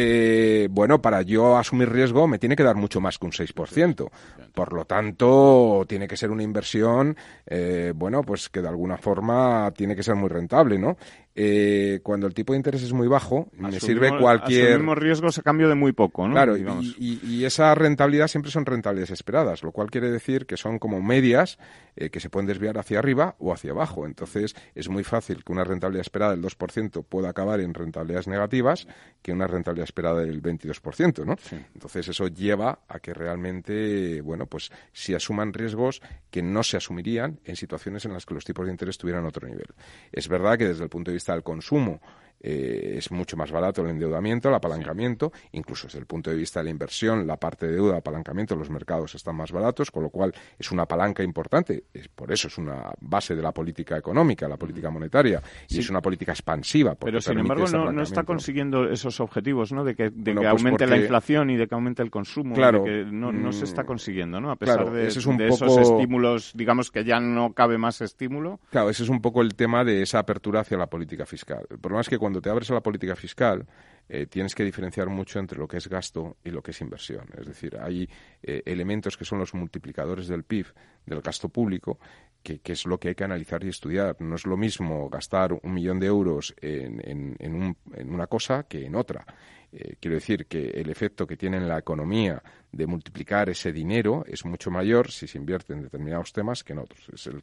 [0.00, 4.08] eh, bueno, para yo asumir riesgo me tiene que dar mucho más que un 6%.
[4.54, 9.72] Por lo tanto, tiene que ser una inversión, eh, bueno, pues que de alguna forma
[9.76, 10.96] tiene que ser muy rentable, ¿no?
[11.34, 14.70] Eh, cuando el tipo de interés es muy bajo, me sirve cualquier...
[14.72, 16.34] Asumimos riesgos a cambio de muy poco, ¿no?
[16.34, 20.80] Claro, y, y, esa rentabilidad siempre son rentabilidades esperadas, lo cual quiere decir que son
[20.80, 21.58] como medias
[22.00, 24.06] eh, que se pueden desviar hacia arriba o hacia abajo.
[24.06, 28.86] Entonces, es muy fácil que una rentabilidad esperada del 2% pueda acabar en rentabilidades negativas
[29.20, 31.36] que una rentabilidad esperada del 22%, ¿no?
[31.74, 37.40] Entonces, eso lleva a que realmente, bueno, pues se asuman riesgos que no se asumirían
[37.44, 39.68] en situaciones en las que los tipos de interés tuvieran otro nivel.
[40.12, 42.00] Es verdad que desde el punto de vista al consumo
[42.40, 46.60] eh, es mucho más barato el endeudamiento, el apalancamiento, incluso desde el punto de vista
[46.60, 50.10] de la inversión, la parte de deuda, apalancamiento, los mercados están más baratos, con lo
[50.10, 51.84] cual es una palanca importante.
[51.92, 55.90] Es, por eso es una base de la política económica, la política monetaria, y es
[55.90, 56.94] una política expansiva.
[56.94, 59.84] Pero sin embargo no, está consiguiendo esos objetivos, ¿no?
[59.84, 62.54] De que, de que pues aumente la inflación y de que aumente el consumo.
[62.54, 62.84] Claro.
[62.84, 64.50] que no, se está mm, consiguiendo, ¿no?
[64.50, 68.60] A pesar de, esos estímulos, digamos que ya no cabe más estímulo.
[68.70, 71.66] Claro, ese es un poco el tema de esa apertura hacia la política fiscal.
[71.70, 73.66] El problema es que cuando te abres a la política fiscal,
[74.08, 77.26] eh, tienes que diferenciar mucho entre lo que es gasto y lo que es inversión.
[77.36, 78.08] Es decir, hay
[78.42, 80.66] eh, elementos que son los multiplicadores del PIB,
[81.04, 81.98] del gasto público,
[82.42, 84.16] que, es lo que hay que analizar y estudiar.
[84.20, 88.94] No es lo mismo gastar un millón de euros en, en una cosa que en
[88.94, 89.26] otra.
[89.70, 94.24] Eh, quiero decir que el efecto que tiene en la economía de multiplicar ese dinero
[94.26, 97.08] es mucho mayor si se invierte en determinados temas que en otros.
[97.12, 97.42] Es el,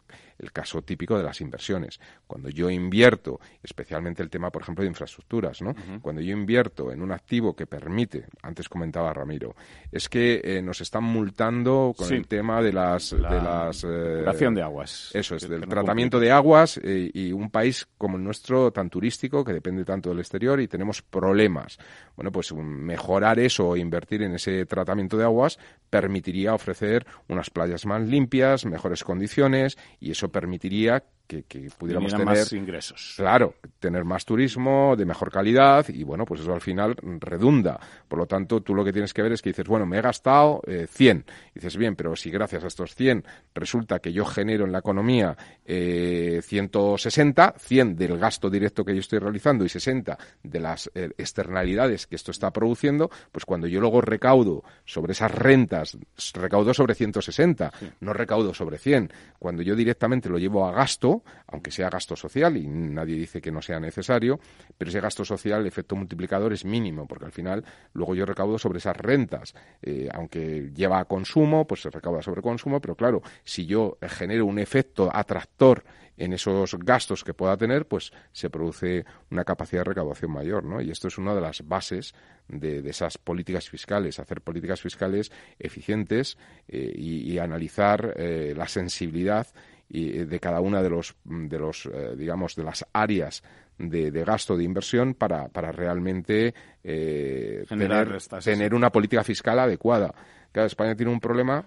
[0.51, 1.99] caso típico de las inversiones.
[2.25, 5.75] Cuando yo invierto, especialmente el tema, por ejemplo, de infraestructuras, ¿no?
[6.01, 9.55] Cuando yo invierto en un activo que permite, antes comentaba Ramiro,
[9.91, 13.11] es que eh, nos están multando con el tema de las...
[13.13, 15.11] La de las eh, de aguas.
[15.13, 19.51] Eso es, del tratamiento de aguas y un país como el nuestro tan turístico que
[19.51, 21.77] depende tanto del exterior y tenemos problemas
[22.15, 27.85] bueno, pues mejorar eso o invertir en ese tratamiento de aguas permitiría ofrecer unas playas
[27.85, 31.43] más limpias, mejores condiciones y eso permitiría que,
[31.77, 33.13] pudiéramos tener más ingresos.
[33.17, 37.79] Claro, tener más turismo de mejor calidad y bueno, pues eso al final redunda.
[38.07, 40.01] Por lo tanto, tú lo que tienes que ver es que dices, bueno, me he
[40.01, 41.17] gastado 100.
[41.17, 44.79] Eh, dices, bien, pero si gracias a estos 100 resulta que yo genero en la
[44.79, 45.35] economía
[45.65, 51.09] eh, 160, 100 del gasto directo que yo estoy realizando y 60 de las eh,
[51.17, 55.97] externalidades que esto está produciendo, pues cuando yo luego recaudo sobre esas rentas,
[56.33, 57.71] recaudo sobre 160,
[58.01, 59.11] no recaudo sobre 100.
[59.39, 61.14] Cuando yo directamente lo llevo a gasto,
[61.47, 64.39] aunque sea gasto social, y nadie dice que no sea necesario,
[64.77, 67.63] pero ese gasto social, el efecto multiplicador es mínimo, porque al final
[67.93, 69.53] luego yo recaudo sobre esas rentas.
[69.81, 74.45] Eh, aunque lleva a consumo, pues se recauda sobre consumo, pero claro, si yo genero
[74.45, 75.83] un efecto atractor
[76.17, 80.81] en esos gastos que pueda tener, pues se produce una capacidad de recaudación mayor, ¿no?
[80.81, 82.13] Y esto es una de las bases
[82.47, 86.37] de, esas políticas fiscales, hacer políticas fiscales eficientes
[86.67, 89.47] eh, y, analizar eh, la sensibilidad
[89.89, 93.43] eh, de cada una de los, de los digamos, de las áreas
[93.77, 100.13] de, gasto de inversión para, para realmente tener, tener una política fiscal adecuada.
[100.51, 101.65] Cada España tiene un problema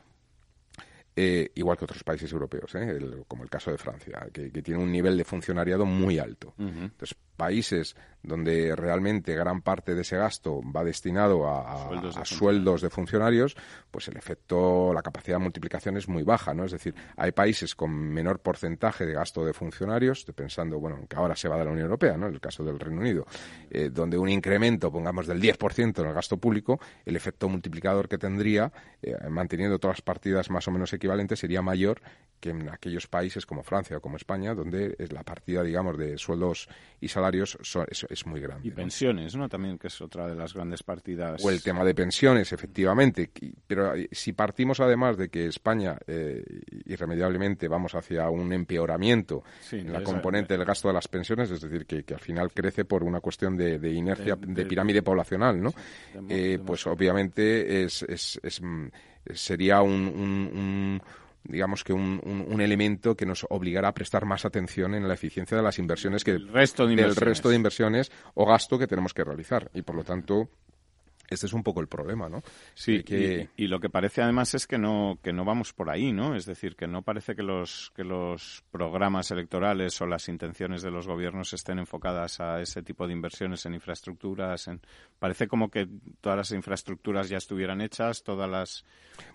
[1.21, 2.97] eh, igual que otros países europeos, ¿eh?
[3.27, 6.55] como el caso de Francia, que, tiene un nivel de funcionariado muy alto.
[6.57, 11.89] Entonces, países donde realmente gran parte de ese gasto va destinado a,
[12.25, 13.57] sueldos, de funcionarios,
[13.91, 16.65] pues el efecto, la capacidad de multiplicación es muy baja, ¿no?
[16.65, 21.17] Es decir, hay países con menor porcentaje de gasto de funcionarios, estoy pensando, bueno, que
[21.17, 22.27] ahora se va de la Unión Europea, ¿no?
[22.27, 23.27] En el caso del Reino Unido,
[23.71, 28.19] eh, donde un incremento, pongamos, del 10% en el gasto público, el efecto multiplicador que
[28.19, 32.01] tendría, eh, manteniendo todas las partidas más o menos equivalentes, sería mayor
[32.41, 36.69] que en aquellos países como Francia o como España, donde la partida, digamos, de sueldos
[37.01, 38.69] y salarios es, muy grande.
[38.69, 39.49] Y pensiones, ¿no?
[39.49, 41.45] También, que es otra de las grandes partidas.
[41.45, 43.31] O el tema de pensiones, efectivamente.
[43.67, 46.45] Pero eh, si partimos además de que España eh,
[46.87, 49.43] irremediablemente vamos hacia un empeoramiento
[49.73, 53.03] en la componente del gasto de las pensiones, es decir, que, al final crece por
[53.05, 55.73] una cuestión de, inercia, de, pirámide poblacional, ¿no?
[56.29, 58.89] Eh, pues obviamente es, es, mm,
[59.35, 61.01] sería un
[61.45, 65.57] digamos que un, un, elemento que nos obligará a prestar más atención en la eficiencia
[65.57, 68.87] de las inversiones que del resto de inversiones, del resto de inversiones o gasto que
[68.87, 69.71] tenemos que realizar.
[69.75, 70.51] Y por lo tanto
[71.29, 72.43] este es un poco el problema, ¿no?
[72.75, 73.05] Sí,
[73.57, 76.35] y, lo que parece además es que no, que no vamos por ahí, ¿no?
[76.35, 80.91] Es decir, que no parece que los, que los programas electorales o las intenciones de
[80.91, 84.69] los gobiernos estén enfocadas a ese tipo de inversiones en infraestructuras.
[84.69, 84.81] En...
[85.19, 85.87] Parece como que
[86.21, 88.85] todas las infraestructuras ya estuvieran hechas, todas las...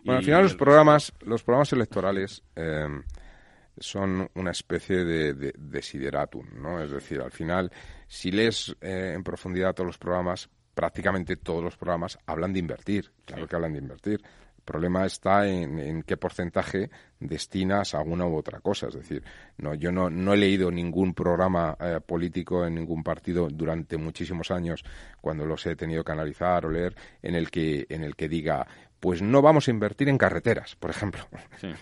[0.04, 2.44] Bueno, al final los programas, los programas electorales...
[2.56, 2.88] Eh,
[3.80, 6.80] son una especie de, de, desideratum, ¿no?
[6.80, 7.72] Es decir, al final,
[8.08, 13.12] si lees eh, en profundidad todos los programas, prácticamente todos los programas hablan de invertir,
[13.26, 14.22] claro que hablan de invertir.
[14.64, 18.88] El problema está en, qué porcentaje destinas a una u otra cosa.
[18.88, 19.22] Es decir,
[19.58, 24.52] no, yo no, no he leído ningún programa eh, político en ningún partido durante muchísimos
[24.52, 24.86] años,
[25.20, 28.66] cuando los he tenido que analizar o leer, en el que, en el que diga,
[29.04, 31.28] pues no vamos a invertir en carreteras, por ejemplo.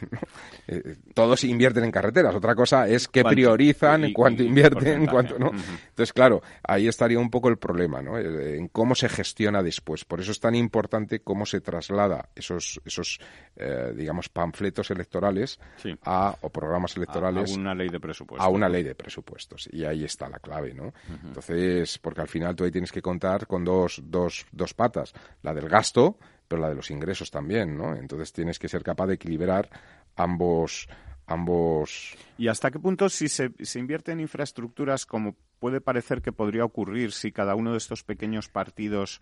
[0.68, 2.34] Eh, todos invierten en carreteras.
[2.36, 5.48] Otra cosa es que priorizan, en cuánto invierten, en cuánto no.
[5.50, 8.18] Entonces, claro, ahí estaría un poco el problema, ¿no?
[8.18, 10.06] Eh, en cómo se gestiona después.
[10.06, 13.20] Por eso es tan importante cómo se traslada esos, esos
[13.58, 15.60] eh, digamos, panfletos electorales
[16.06, 18.48] a, o programas electorales a, una ley de presupuestos.
[18.48, 19.68] A una ley de presupuestos.
[19.72, 20.94] Y ahí está la clave, ¿no?
[21.24, 25.14] Entonces, porque al final tú ahí tienes que contar con dos, dos, dos patas.
[25.42, 26.18] La del gasto
[26.52, 27.96] pero la de los ingresos también, ¿no?
[27.96, 29.70] Entonces tienes que ser capaz de equilibrar
[30.18, 30.90] ambos
[31.26, 32.18] ambos.
[32.38, 36.66] ¿Y hasta qué punto si se, se invierte en infraestructuras como puede parecer que podría
[36.66, 39.22] ocurrir si cada uno de estos pequeños partidos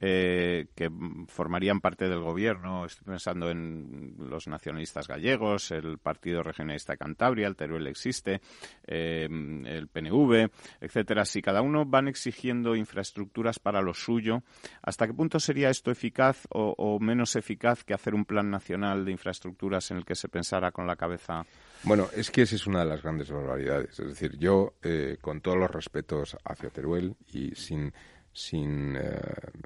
[0.00, 0.90] eh, que
[1.26, 7.48] formarían parte del gobierno, estoy pensando en los nacionalistas gallegos, el Partido Regionalista de Cantabria,
[7.48, 8.40] el Teruel existe,
[8.86, 14.42] eh, el PNV, etcétera, si cada uno van exigiendo infraestructuras para lo suyo,
[14.82, 19.12] ¿hasta qué punto sería esto eficaz o, menos eficaz que hacer un plan nacional de
[19.12, 21.44] infraestructuras en el que se pensara con la cabeza?
[21.84, 23.98] Bueno, es que esa es una de las grandes barbaridades.
[23.98, 27.92] Es decir, yo, eh, con todos los respetos hacia Teruel y sin
[28.38, 29.20] sin eh,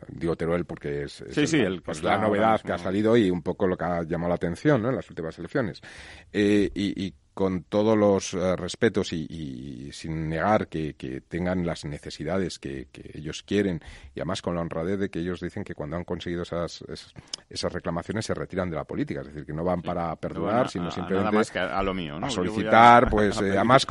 [0.08, 1.22] digo Teruel porque es,
[1.84, 4.86] pues la novedad que ha salido y un poco lo que ha llamado la atención
[4.86, 5.82] en las últimas elecciones.
[6.32, 10.94] Eh, y, con todos los eh, respetos y, sin negar que,
[11.28, 13.80] tengan las necesidades que, ellos quieren
[14.14, 16.84] y además con la honradez de que ellos dicen que cuando han conseguido esas,
[17.48, 20.90] esas, reclamaciones se retiran de la política, es decir, que no van para perdonar, sino
[20.90, 23.86] simplemente a, lo mío, a solicitar, pues además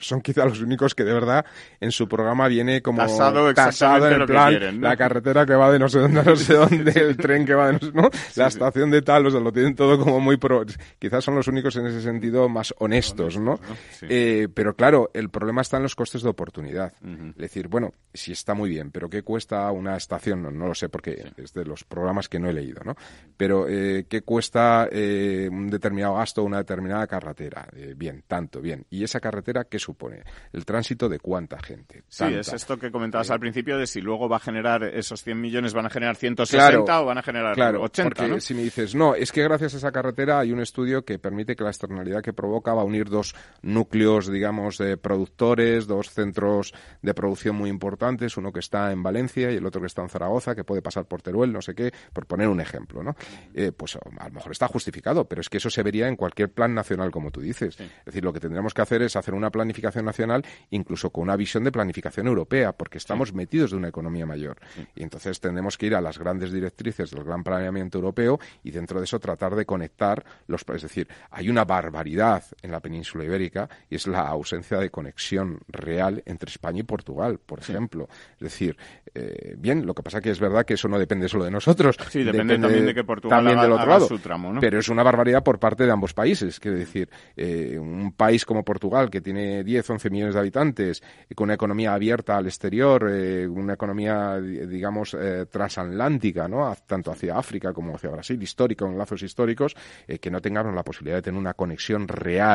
[0.00, 1.44] son quizá los únicos que de verdad
[1.80, 5.88] en su programa viene como tasado, en el plan la carretera que va de no
[5.88, 8.10] sé dónde no sé dónde, el tren que va de no sé, ¿no?
[8.36, 10.64] la estación de tal, o sea, lo tienen todo como muy pro.
[10.98, 13.58] Quizás son los únicos en ese sentido más honestos, ¿no?
[14.02, 16.92] Eh, pero claro, el problema está en los costes de oportunidad.
[17.02, 20.42] Es decir, bueno, si está muy bien, pero ¿qué cuesta una estación?
[20.42, 22.96] No, lo sé porque es de los programas que no he leído, ¿no?
[23.36, 27.68] Pero eh, ¿qué cuesta eh, un determinado gasto una determinada carretera?
[27.96, 28.86] bien, tanto, bien.
[28.90, 30.22] ¿Y esa carretera qué supone?
[30.52, 32.04] El tránsito de cuánta gente.
[32.08, 35.40] Sí, es esto que comentabas al principio de si luego va a generar esos 100
[35.40, 38.94] millones, van a generar 160 o van a generar claro, 80, porque si me dices,
[38.94, 42.22] no, es que gracias a esa carretera hay un estudio que permite que la externalidad
[42.22, 48.36] que provoca tocaba unir dos núcleos, digamos, de productores, dos centros de producción muy importantes,
[48.36, 51.04] uno que está en Valencia y el otro que está en Zaragoza, que puede pasar
[51.04, 53.14] por Teruel, no sé qué, por poner un ejemplo, ¿no?
[53.54, 56.50] Eh, pues a lo mejor está justificado, pero es que eso se vería en cualquier
[56.50, 57.78] plan nacional, como tú dices.
[57.78, 61.36] Es decir, lo que tendríamos que hacer es hacer una planificación nacional, incluso con una
[61.36, 64.56] visión de planificación europea, porque estamos metidos de una economía mayor.
[64.96, 68.98] Y entonces tendremos que ir a las grandes directrices del gran planeamiento europeo y dentro
[68.98, 70.64] de eso tratar de conectar los.
[70.74, 75.60] Es decir, hay una barbaridad en la península ibérica y es la ausencia de conexión
[75.68, 78.08] real entre España y Portugal, por ejemplo.
[78.34, 78.76] Es decir,
[79.14, 81.96] eh, bien, lo que pasa que es verdad que eso no depende solo de nosotros.
[82.10, 84.06] Sí, depende, también de que Portugal también del otro lado.
[84.06, 84.60] su tramo, ¿no?
[84.60, 86.60] Pero es una barbaridad por parte de ambos países.
[86.60, 91.02] Quiero decir, eh, un país como Portugal, que tiene 10, 11 millones de habitantes,
[91.34, 95.16] con una economía abierta al exterior, eh, una economía, digamos,
[95.50, 96.74] transatlántica, ¿no?
[96.86, 99.74] Tanto hacia África como hacia Brasil, histórica, con lazos históricos,
[100.20, 102.45] que no tengamos la posibilidad de tener una conexión real,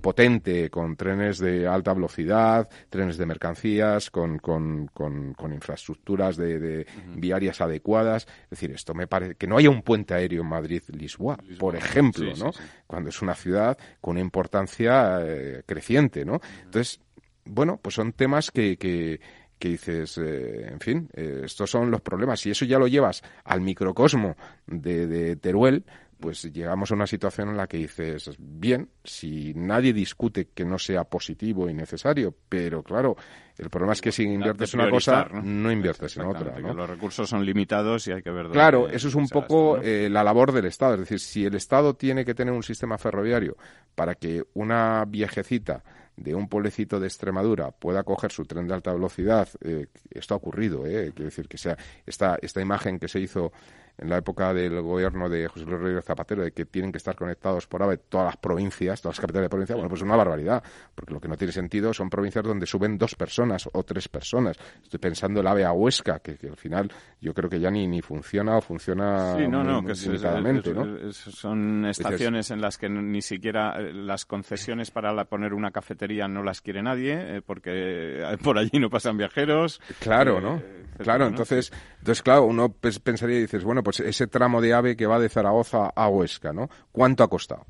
[0.00, 6.86] potente, con trenes de alta velocidad, trenes de mercancías, con, con, con, con infraestructuras de,
[7.14, 8.26] viarias adecuadas.
[8.44, 12.32] Es decir, esto me parece que no haya un puente aéreo en Madrid-Lisboa, por ejemplo,
[12.36, 12.50] ¿no?
[12.86, 16.40] Cuando es una ciudad con una importancia eh, creciente, ¿no?
[16.64, 17.00] Entonces,
[17.44, 19.20] bueno, pues son temas que, que,
[19.58, 22.40] dices, eh, en fin, eh, estos son los problemas.
[22.40, 24.36] Si eso ya lo llevas al microcosmo
[24.66, 25.84] de, de Teruel,
[26.18, 30.78] pues llegamos a una situación en la que dices, bien, si nadie discute que no
[30.78, 33.16] sea positivo y necesario, pero claro,
[33.56, 36.58] el problema es que si inviertes una cosa, no, inviertes en otra.
[36.60, 36.74] ¿no?
[36.74, 40.24] los recursos son limitados y hay que ver Claro, eso es un poco eh, la
[40.24, 40.94] labor del Estado.
[40.94, 43.56] Es decir, si el Estado tiene que tener un sistema ferroviario
[43.94, 45.82] para que una viejecita
[46.16, 50.36] de un pueblecito de Extremadura pueda coger su tren de alta velocidad, eh, esto ha
[50.36, 53.52] ocurrido, eh, quiero decir que sea esta, esta imagen que se hizo
[53.98, 57.16] en la época del gobierno de José Luis Rodríguez Zapatero, de que tienen que estar
[57.16, 60.16] conectados por AVE todas las provincias, todas las capitales de provincia, bueno, pues es una
[60.16, 60.62] barbaridad,
[60.94, 64.56] porque lo que no tiene sentido son provincias donde suben dos personas o tres personas.
[64.82, 66.90] Estoy pensando el AVE a Huesca, que, al final
[67.20, 72.50] yo creo que ya ni, ni funciona o funciona sí, no, no, que son estaciones
[72.50, 76.82] en las que ni siquiera eh, las concesiones para poner una cafetería no las quiere
[76.82, 79.80] nadie, eh, porque eh, por allí no pasan viajeros.
[80.00, 80.62] Claro, ¿no?
[80.98, 85.06] Claro, entonces, entonces, claro, uno pensaría y dices, bueno, pues ese tramo de AVE que
[85.06, 86.68] va de Zaragoza a Huesca, ¿no?
[86.92, 87.66] ¿Cuánto ha costado?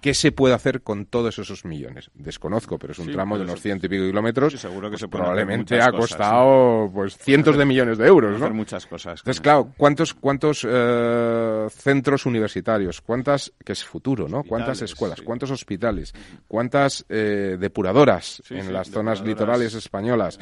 [0.00, 2.10] ¿Qué se puede hacer con todos esos millones?
[2.14, 4.54] Desconozco, pero es un tramo de unos ciento y pico kilómetros.
[4.54, 8.50] seguro que pues probablemente ha costado pues cientos de millones de euros, ¿no?
[8.50, 9.20] muchas cosas.
[9.20, 13.00] Entonces, claro, ¿cuántos cuántos eh, centros universitarios?
[13.00, 14.42] ¿Cuántas que es futuro, no?
[14.42, 15.20] ¿Cuántas escuelas?
[15.20, 16.12] ¿Cuántos hospitales?
[16.48, 20.38] ¿Cuántas eh, depuradoras en las zonas litorales españolas?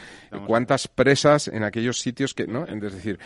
[0.47, 2.65] ¿Cuántas presas en aquellos sitios que, no?
[2.67, 3.19] Es decir,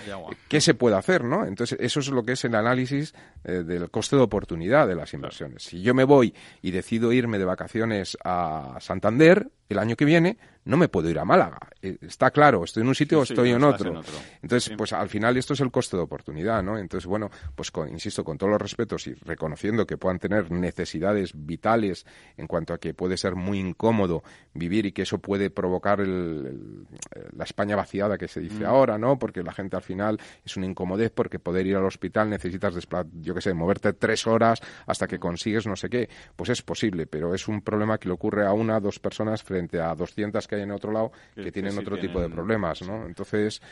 [0.48, 1.44] ¿qué se puede hacer, no?
[1.44, 3.14] Entonces, eso es lo que es el análisis
[3.44, 5.62] eh, del coste de oportunidad de las inversiones.
[5.62, 10.38] Si yo me voy y decido irme de vacaciones a Santander el año que viene,
[10.66, 11.58] no me puedo ir a Málaga.
[11.80, 14.02] Eh, está claro, estoy en un sitio o estoy en otro.
[14.42, 16.76] Entonces, pues al final esto es el coste de oportunidad, ¿no?
[16.76, 22.04] Entonces, bueno, pues insisto, con todos los respetos y reconociendo que puedan tener necesidades vitales
[22.36, 27.44] en cuanto a que puede ser muy incómodo vivir y que eso puede provocar la
[27.44, 28.66] España vaciada que se dice mm.
[28.66, 29.18] ahora, ¿no?
[29.20, 32.74] Porque la gente al final es una incomodez porque poder ir al hospital necesitas,
[33.20, 36.08] yo qué sé, moverte tres horas hasta que consigues no sé qué.
[36.34, 39.80] Pues es posible, pero es un problema que le ocurre a una, dos personas frente
[39.80, 43.06] a 200 que hay en otro lado que, tienen otro tipo de problemas, ¿no?
[43.06, 43.62] Entonces...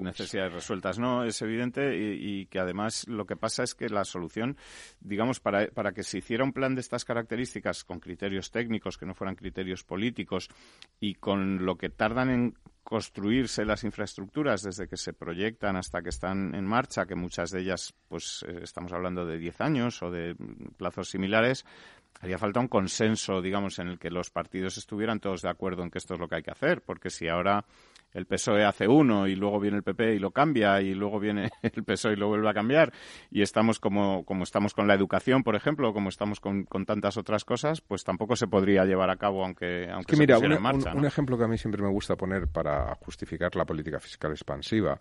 [0.00, 1.24] Necesidades resueltas, ¿no?
[1.24, 4.56] Es evidente y, que además lo que pasa es que la solución,
[5.00, 9.06] digamos, para, para que se hiciera un plan de estas características con criterios técnicos que
[9.06, 10.48] no fueran criterios políticos
[11.00, 12.54] y con lo que tardan en
[12.88, 17.60] construirse las infraestructuras desde que se proyectan hasta que están en marcha, que muchas de
[17.60, 20.34] ellas, pues eh, estamos hablando de 10 años o de
[20.78, 21.66] plazos similares,
[22.20, 25.90] haría falta un consenso, digamos, en el que los partidos estuvieran todos de acuerdo en
[25.90, 27.64] que esto es lo que hay que hacer, porque si ahora
[28.12, 31.50] el PSOE hace uno y luego viene el PP y lo cambia y luego viene
[31.62, 32.92] el PSOE y lo vuelve a cambiar
[33.30, 37.16] y estamos como, como estamos con la educación, por ejemplo, como estamos con, con tantas
[37.16, 40.92] otras cosas, pues tampoco se podría llevar a cabo aunque, aunque se mira, en marcha.
[40.92, 44.32] Un, un ejemplo que a mí siempre me gusta poner para justificar la política fiscal
[44.32, 44.98] expansiva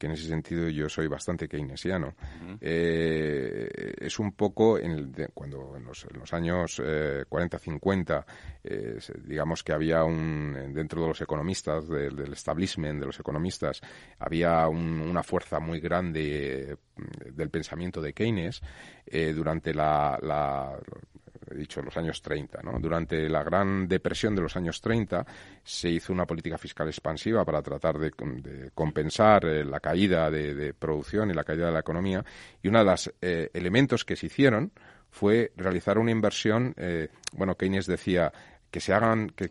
[0.00, 2.14] que en ese sentido yo soy bastante keynesiano,
[2.58, 8.24] eh, es un poco en cuando en los, años 40-50,
[8.64, 13.82] eh, digamos que había un, dentro de los economistas, del establishment de los economistas,
[14.18, 16.76] había una fuerza muy grande eh,
[17.34, 18.62] del pensamiento de Keynes
[19.34, 20.78] durante la,
[21.50, 22.60] he dicho, los años 30.
[22.62, 22.78] ¿no?
[22.78, 25.26] Durante la Gran Depresión de los años 30
[25.62, 28.12] se hizo una política fiscal expansiva para tratar de,
[28.74, 32.24] compensar eh, la caída de, producción y la caída de la economía
[32.62, 34.72] y uno de los eh, elementos que se hicieron
[35.10, 38.32] fue realizar una inversión, eh, bueno, Keynes decía,
[38.70, 39.50] que se hagan que,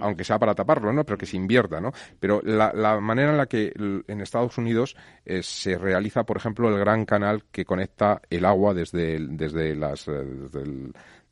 [0.00, 3.46] aunque sea para taparlo no pero que se invierta no pero la, manera en la
[3.46, 8.44] que en Estados Unidos eh, se realiza por ejemplo el gran canal que conecta el
[8.44, 10.12] agua desde desde las eh,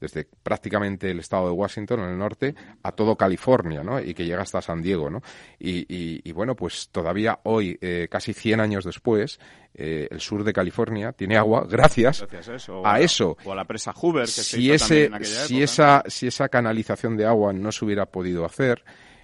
[0.03, 4.00] desde prácticamente el estado de Washington en el norte a todo California, ¿no?
[4.00, 5.22] Y que llega hasta San Diego, ¿no?
[5.61, 9.38] Y, bueno, pues todavía hoy, eh, casi 100 años después,
[9.74, 12.26] eh, el sur de California tiene agua gracias,
[12.84, 17.16] a, eso, O a la presa Hoover, que si ese, si esa, si esa canalización
[17.16, 18.82] de agua no se hubiera podido hacer,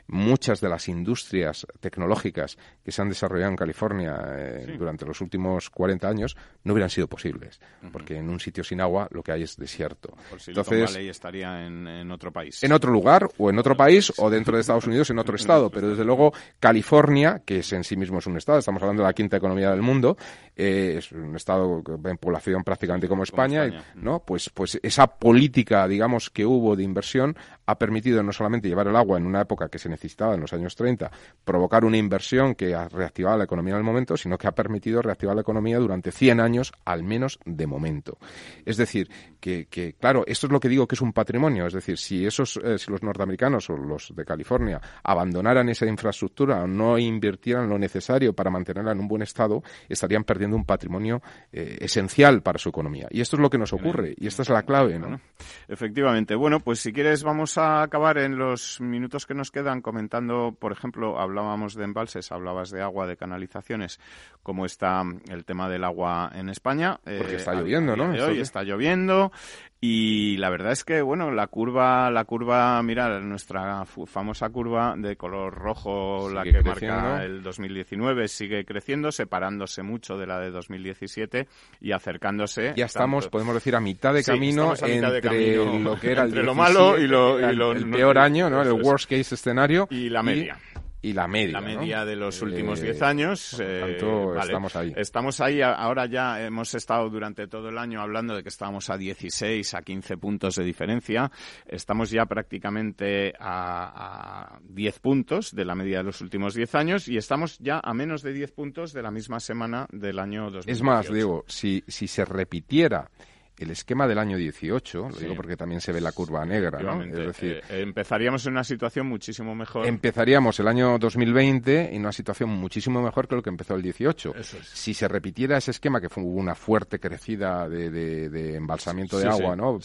[0.09, 5.71] muchas de las industrias tecnológicas que se han desarrollado en California eh, durante los últimos
[5.71, 7.61] 40 años no hubieran sido posibles,
[7.93, 10.17] porque en un sitio sin agua lo que hay es desierto.
[10.47, 12.63] Entonces, estaría en, otro país.
[12.65, 15.71] En otro lugar, o en otro país, o dentro de Estados Unidos, en otro estado.
[15.71, 19.09] Pero desde luego, California, que es en sí mismo es un estado, estamos hablando de
[19.09, 20.17] la quinta economía del mundo,
[20.57, 24.21] eh, es un estado en población prácticamente como España, ¿no?
[24.21, 27.37] Pues, pues esa política, digamos, que hubo de inversión
[27.67, 30.53] ha permitido no solamente llevar el agua en una época que se necesitaba en los
[30.53, 31.11] años 30,
[31.45, 35.03] provocar una inversión que ha reactivado la economía en el momento, sino que ha permitido
[35.03, 38.19] reactivar la economía durante 100 años, al menos de momento.
[38.65, 41.67] Es decir, que, claro, esto es lo que digo que es un patrimonio.
[41.67, 46.63] Es decir, si, esos, eh, si los norteamericanos o los de California abandonaran esa infraestructura
[46.63, 51.23] o no invirtieran lo necesario para mantenerla en un buen estado, estarían perdiendo un patrimonio
[51.53, 53.09] eh, esencial para su economía.
[53.11, 55.21] Y esto es lo que nos ocurre, y esta es la clave, ¿no?
[55.67, 56.35] Efectivamente.
[56.35, 60.71] Bueno, pues si quieres vamos a acabar en los minutos que nos quedan comentando, por
[60.71, 63.99] ejemplo, hablábamos de embalses, hablabas de agua, de canalizaciones,
[64.43, 67.01] cómo está el tema del agua en España.
[67.05, 68.11] Porque está eh, lloviendo, ¿no?
[68.11, 69.33] Hoy está lloviendo.
[69.81, 75.15] Y la verdad es que, bueno, la curva, la curva, mira, nuestra famosa curva de
[75.15, 81.47] color rojo, la que marca el 2019, sigue creciendo, separándose mucho de la de 2017
[81.81, 82.75] y acercándose.
[82.77, 86.99] Ya estamos, podemos decir, a mitad de camino entre lo que era el lo malo
[86.99, 88.63] y lo, el, peor año, ¿no?
[88.63, 89.87] El worst case escenario.
[89.91, 91.61] Y la media y la media.
[91.61, 93.57] La media de los últimos 10 eh, años.
[93.61, 93.99] Eh,
[94.41, 94.93] estamos ahí.
[94.97, 95.61] Estamos ahí.
[95.63, 99.83] Ahora ya hemos estado durante todo el año hablando de que estábamos a 16, a
[99.83, 101.31] 15 puntos de diferencia.
[101.67, 107.09] Estamos ya prácticamente a, a 10 puntos de la media de los últimos 10 años
[107.09, 110.71] y estamos ya a menos de 10 puntos de la misma semana del año 2018.
[110.71, 113.11] Es más, digo, si, si se repitiera
[113.59, 117.03] el esquema del año 18, lo digo porque también se ve la curva negra, ¿no?
[117.03, 119.87] Es decir, eh, empezaríamos en una situación muchísimo mejor.
[119.87, 124.35] Empezaríamos el año 2020 en una situación muchísimo mejor que lo que empezó el 18.
[124.63, 129.57] Si se repitiera ese esquema, que fue una fuerte crecida de, de, embalsamiento de agua,
[129.57, 129.79] ¿no?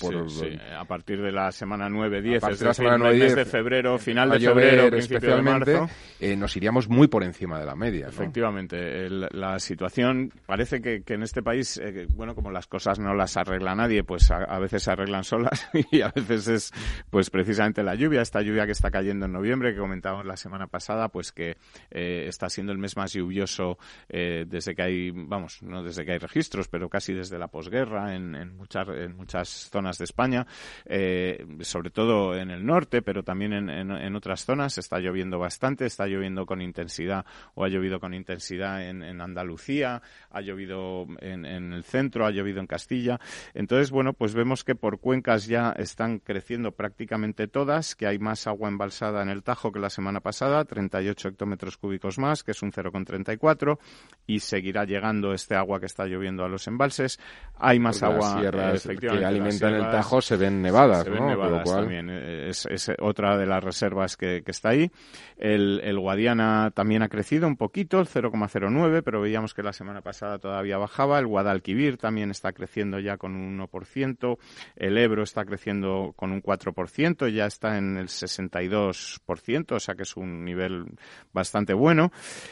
[0.77, 4.89] a partir de la semana 9-10, es la semana 9 de febrero, final de febrero,
[4.89, 8.07] principio de marzo, eh, nos iríamos muy por encima de la media.
[8.07, 13.37] Efectivamente, la situación parece que, en este país, eh, bueno, como las cosas no las
[13.37, 16.71] arreglan a nadie, pues a, veces se arreglan solas y a veces es
[17.09, 20.67] pues precisamente la lluvia, esta lluvia que está cayendo en noviembre, que comentábamos la semana
[20.67, 21.57] pasada, pues que
[21.91, 23.77] eh, está siendo el mes más lluvioso
[24.09, 28.15] eh, desde que hay, vamos, no desde que hay registros, pero casi desde la posguerra
[28.15, 30.45] en, en, muchas, en muchas zonas de España,
[30.85, 35.85] eh, sobre todo en el norte, pero también en, en, otras zonas está lloviendo bastante,
[35.85, 41.83] está lloviendo con intensidad o ha llovido con intensidad en, Andalucía, ha llovido en, el
[41.83, 43.19] centro, ha llovido en Castilla.
[43.53, 48.47] Entonces, bueno, pues vemos que por cuencas ya están creciendo prácticamente todas, que hay más
[48.47, 52.61] agua embalsada en el Tajo que la semana pasada, 38 hectómetros cúbicos más, que es
[52.63, 53.77] un 0,34,
[54.25, 57.19] y seguirá llegando este agua que está lloviendo a los embalses.
[57.55, 58.41] Hay más agua.
[58.41, 62.09] Las que alimentan el Tajo se ven nevadas, nevadas también.
[62.09, 62.67] Es,
[62.99, 64.91] otra de las reservas que, está ahí.
[65.37, 70.01] El, el, Guadiana también ha crecido un poquito, el 0,09, pero veíamos que la semana
[70.01, 71.19] pasada todavía bajaba.
[71.19, 74.37] El Guadalquivir también está creciendo ya con un 1%,
[74.75, 80.03] el Ebro está creciendo con un 4%, ya está en el 62%, o sea que
[80.03, 80.85] es un nivel
[81.31, 82.11] bastante bueno.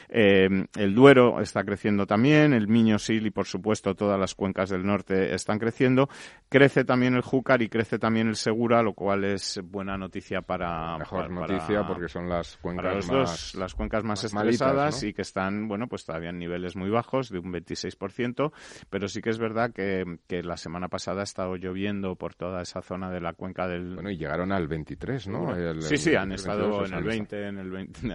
[0.09, 4.69] Eh, el Duero está creciendo también, el Miño Sil y por supuesto todas las cuencas
[4.69, 6.09] del norte están creciendo.
[6.49, 10.97] Crece también el Júcar y crece también el Segura, lo cual es buena noticia para...
[10.97, 13.55] Mejor noticia porque son las cuencas más...
[13.55, 17.39] las cuencas más, estresadas y que están, bueno, pues todavía en niveles muy bajos, de
[17.39, 18.51] un 26%,
[18.89, 22.61] pero sí que es verdad que, que la semana pasada ha estado lloviendo por toda
[22.61, 23.95] esa zona de la cuenca del...
[23.95, 25.55] Bueno, y llegaron al 23, ¿no?
[25.82, 28.09] sí, sí, han estado en el 20, en el 20,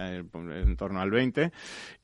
[0.59, 1.51] en torno al 20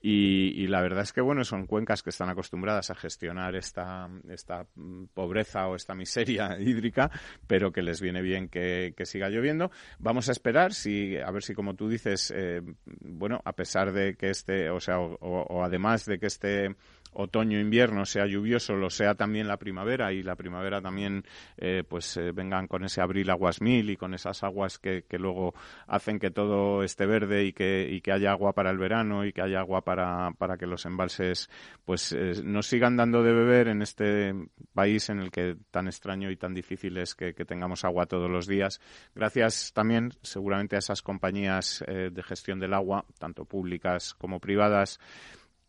[0.01, 4.65] y, la verdad es que, bueno, son cuencas que están acostumbradas a gestionar esta, esta
[5.13, 7.11] pobreza o esta miseria hídrica,
[7.47, 9.69] pero que les viene bien que, siga lloviendo.
[9.99, 14.15] Vamos a esperar si, a ver si como tú dices, eh, bueno, a pesar de
[14.15, 16.75] que este, o sea, o además de que este
[17.15, 21.23] otoño-invierno sea lluvioso, lo sea también la primavera y la primavera también
[21.57, 25.19] eh, pues eh, vengan con ese abril aguas mil y con esas aguas que, que,
[25.19, 25.53] luego
[25.87, 29.33] hacen que todo esté verde y que, y que haya agua para el verano y
[29.33, 31.49] que haya agua para, para que los embalses
[31.85, 34.33] pues eh, nos sigan dando de beber en este
[34.73, 38.29] país en el que tan extraño y tan difícil es que, que tengamos agua todos
[38.29, 38.81] los días.
[39.15, 44.99] Gracias también seguramente a esas compañías de gestión del agua, tanto públicas como privadas,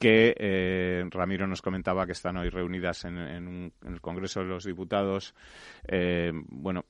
[0.04, 5.34] que eh, Ramiro nos comentaba que están hoy reunidas en, el Congreso de los Diputados.
[5.88, 6.84] Eh, bueno,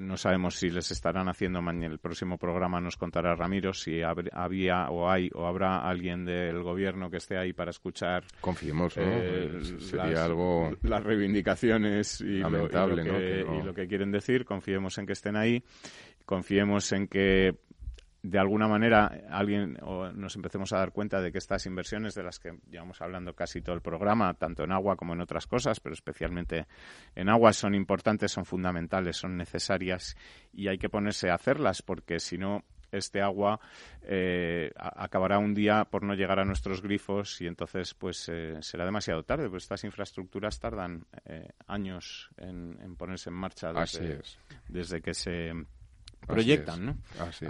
[0.00, 1.92] no sabemos si les estarán haciendo mañana.
[1.92, 7.08] El próximo programa nos contará Ramiro si había o hay o habrá alguien del Gobierno
[7.12, 8.24] que esté ahí para escuchar.
[8.40, 14.44] Confiemos, eh, Sería las, algo las reivindicaciones y lamentable, y lo que quieren decir.
[14.44, 15.62] Confiemos en que estén ahí.
[16.24, 17.54] Confiemos en que
[18.28, 22.22] de alguna manera alguien o nos empecemos a dar cuenta de que estas inversiones de
[22.22, 25.80] las que llevamos hablando casi todo el programa, tanto en agua como en otras cosas,
[25.80, 26.66] pero especialmente
[27.14, 30.14] en agua, son importantes, son fundamentales, son necesarias
[30.52, 33.60] y hay que ponerse a hacerlas porque si no este agua
[34.02, 38.84] eh, acabará un día por no llegar a nuestros grifos y entonces pues eh, será
[38.84, 43.72] demasiado tarde, pues estas infraestructuras tardan eh, años en, ponerse en marcha
[44.68, 45.52] desde que se
[46.28, 46.96] proyectan, ¿no?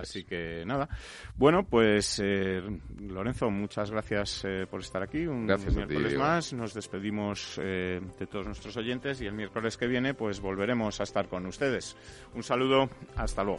[0.00, 0.88] Así, que nada.
[1.36, 2.62] Bueno, pues eh,
[3.00, 5.26] Lorenzo, muchas gracias eh, por estar aquí.
[5.26, 6.52] Un miércoles más.
[6.52, 11.02] Nos despedimos eh, de todos nuestros oyentes y el miércoles que viene, pues volveremos a
[11.02, 11.96] estar con ustedes.
[12.34, 13.58] Un saludo, hasta luego.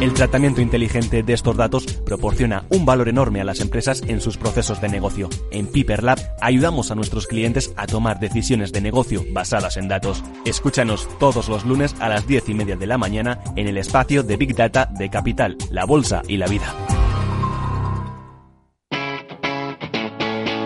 [0.00, 4.38] El tratamiento inteligente de estos datos proporciona un valor enorme a las empresas en sus
[4.38, 5.28] procesos de negocio.
[5.50, 10.24] En Piper Lab ayudamos a nuestros clientes a tomar decisiones de negocio basadas en datos.
[10.46, 14.22] Escúchanos todos los lunes a las 10 y media de la mañana en el espacio
[14.22, 16.74] de Big Data de Capital, la Bolsa y la Vida.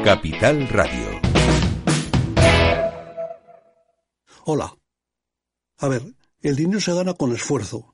[0.04, 1.20] Capital Radio.
[4.44, 4.72] Hola.
[5.78, 6.02] A ver,
[6.40, 7.93] el dinero se gana con esfuerzo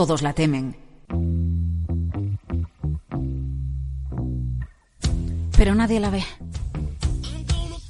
[0.00, 0.74] Todos la temen.
[5.58, 6.24] Pero nadie la ve.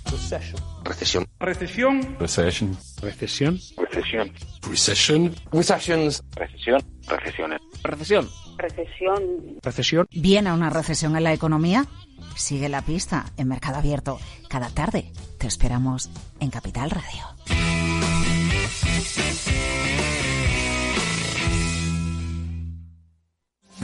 [0.07, 0.61] Recesión.
[0.83, 1.29] Recesión.
[1.39, 2.77] Recesión.
[3.01, 3.61] Recesión.
[3.77, 4.33] Recesión.
[4.61, 6.25] Recessions.
[6.33, 6.83] Recesión.
[7.07, 7.61] Recesiones.
[7.85, 8.29] Recesión.
[8.59, 9.61] Recesión.
[9.63, 10.09] Recesión.
[10.11, 11.87] ¿Viene una recesión en la economía?
[12.35, 14.19] Sigue la pista en Mercado Abierto.
[14.49, 17.90] Cada tarde te esperamos en Capital Radio.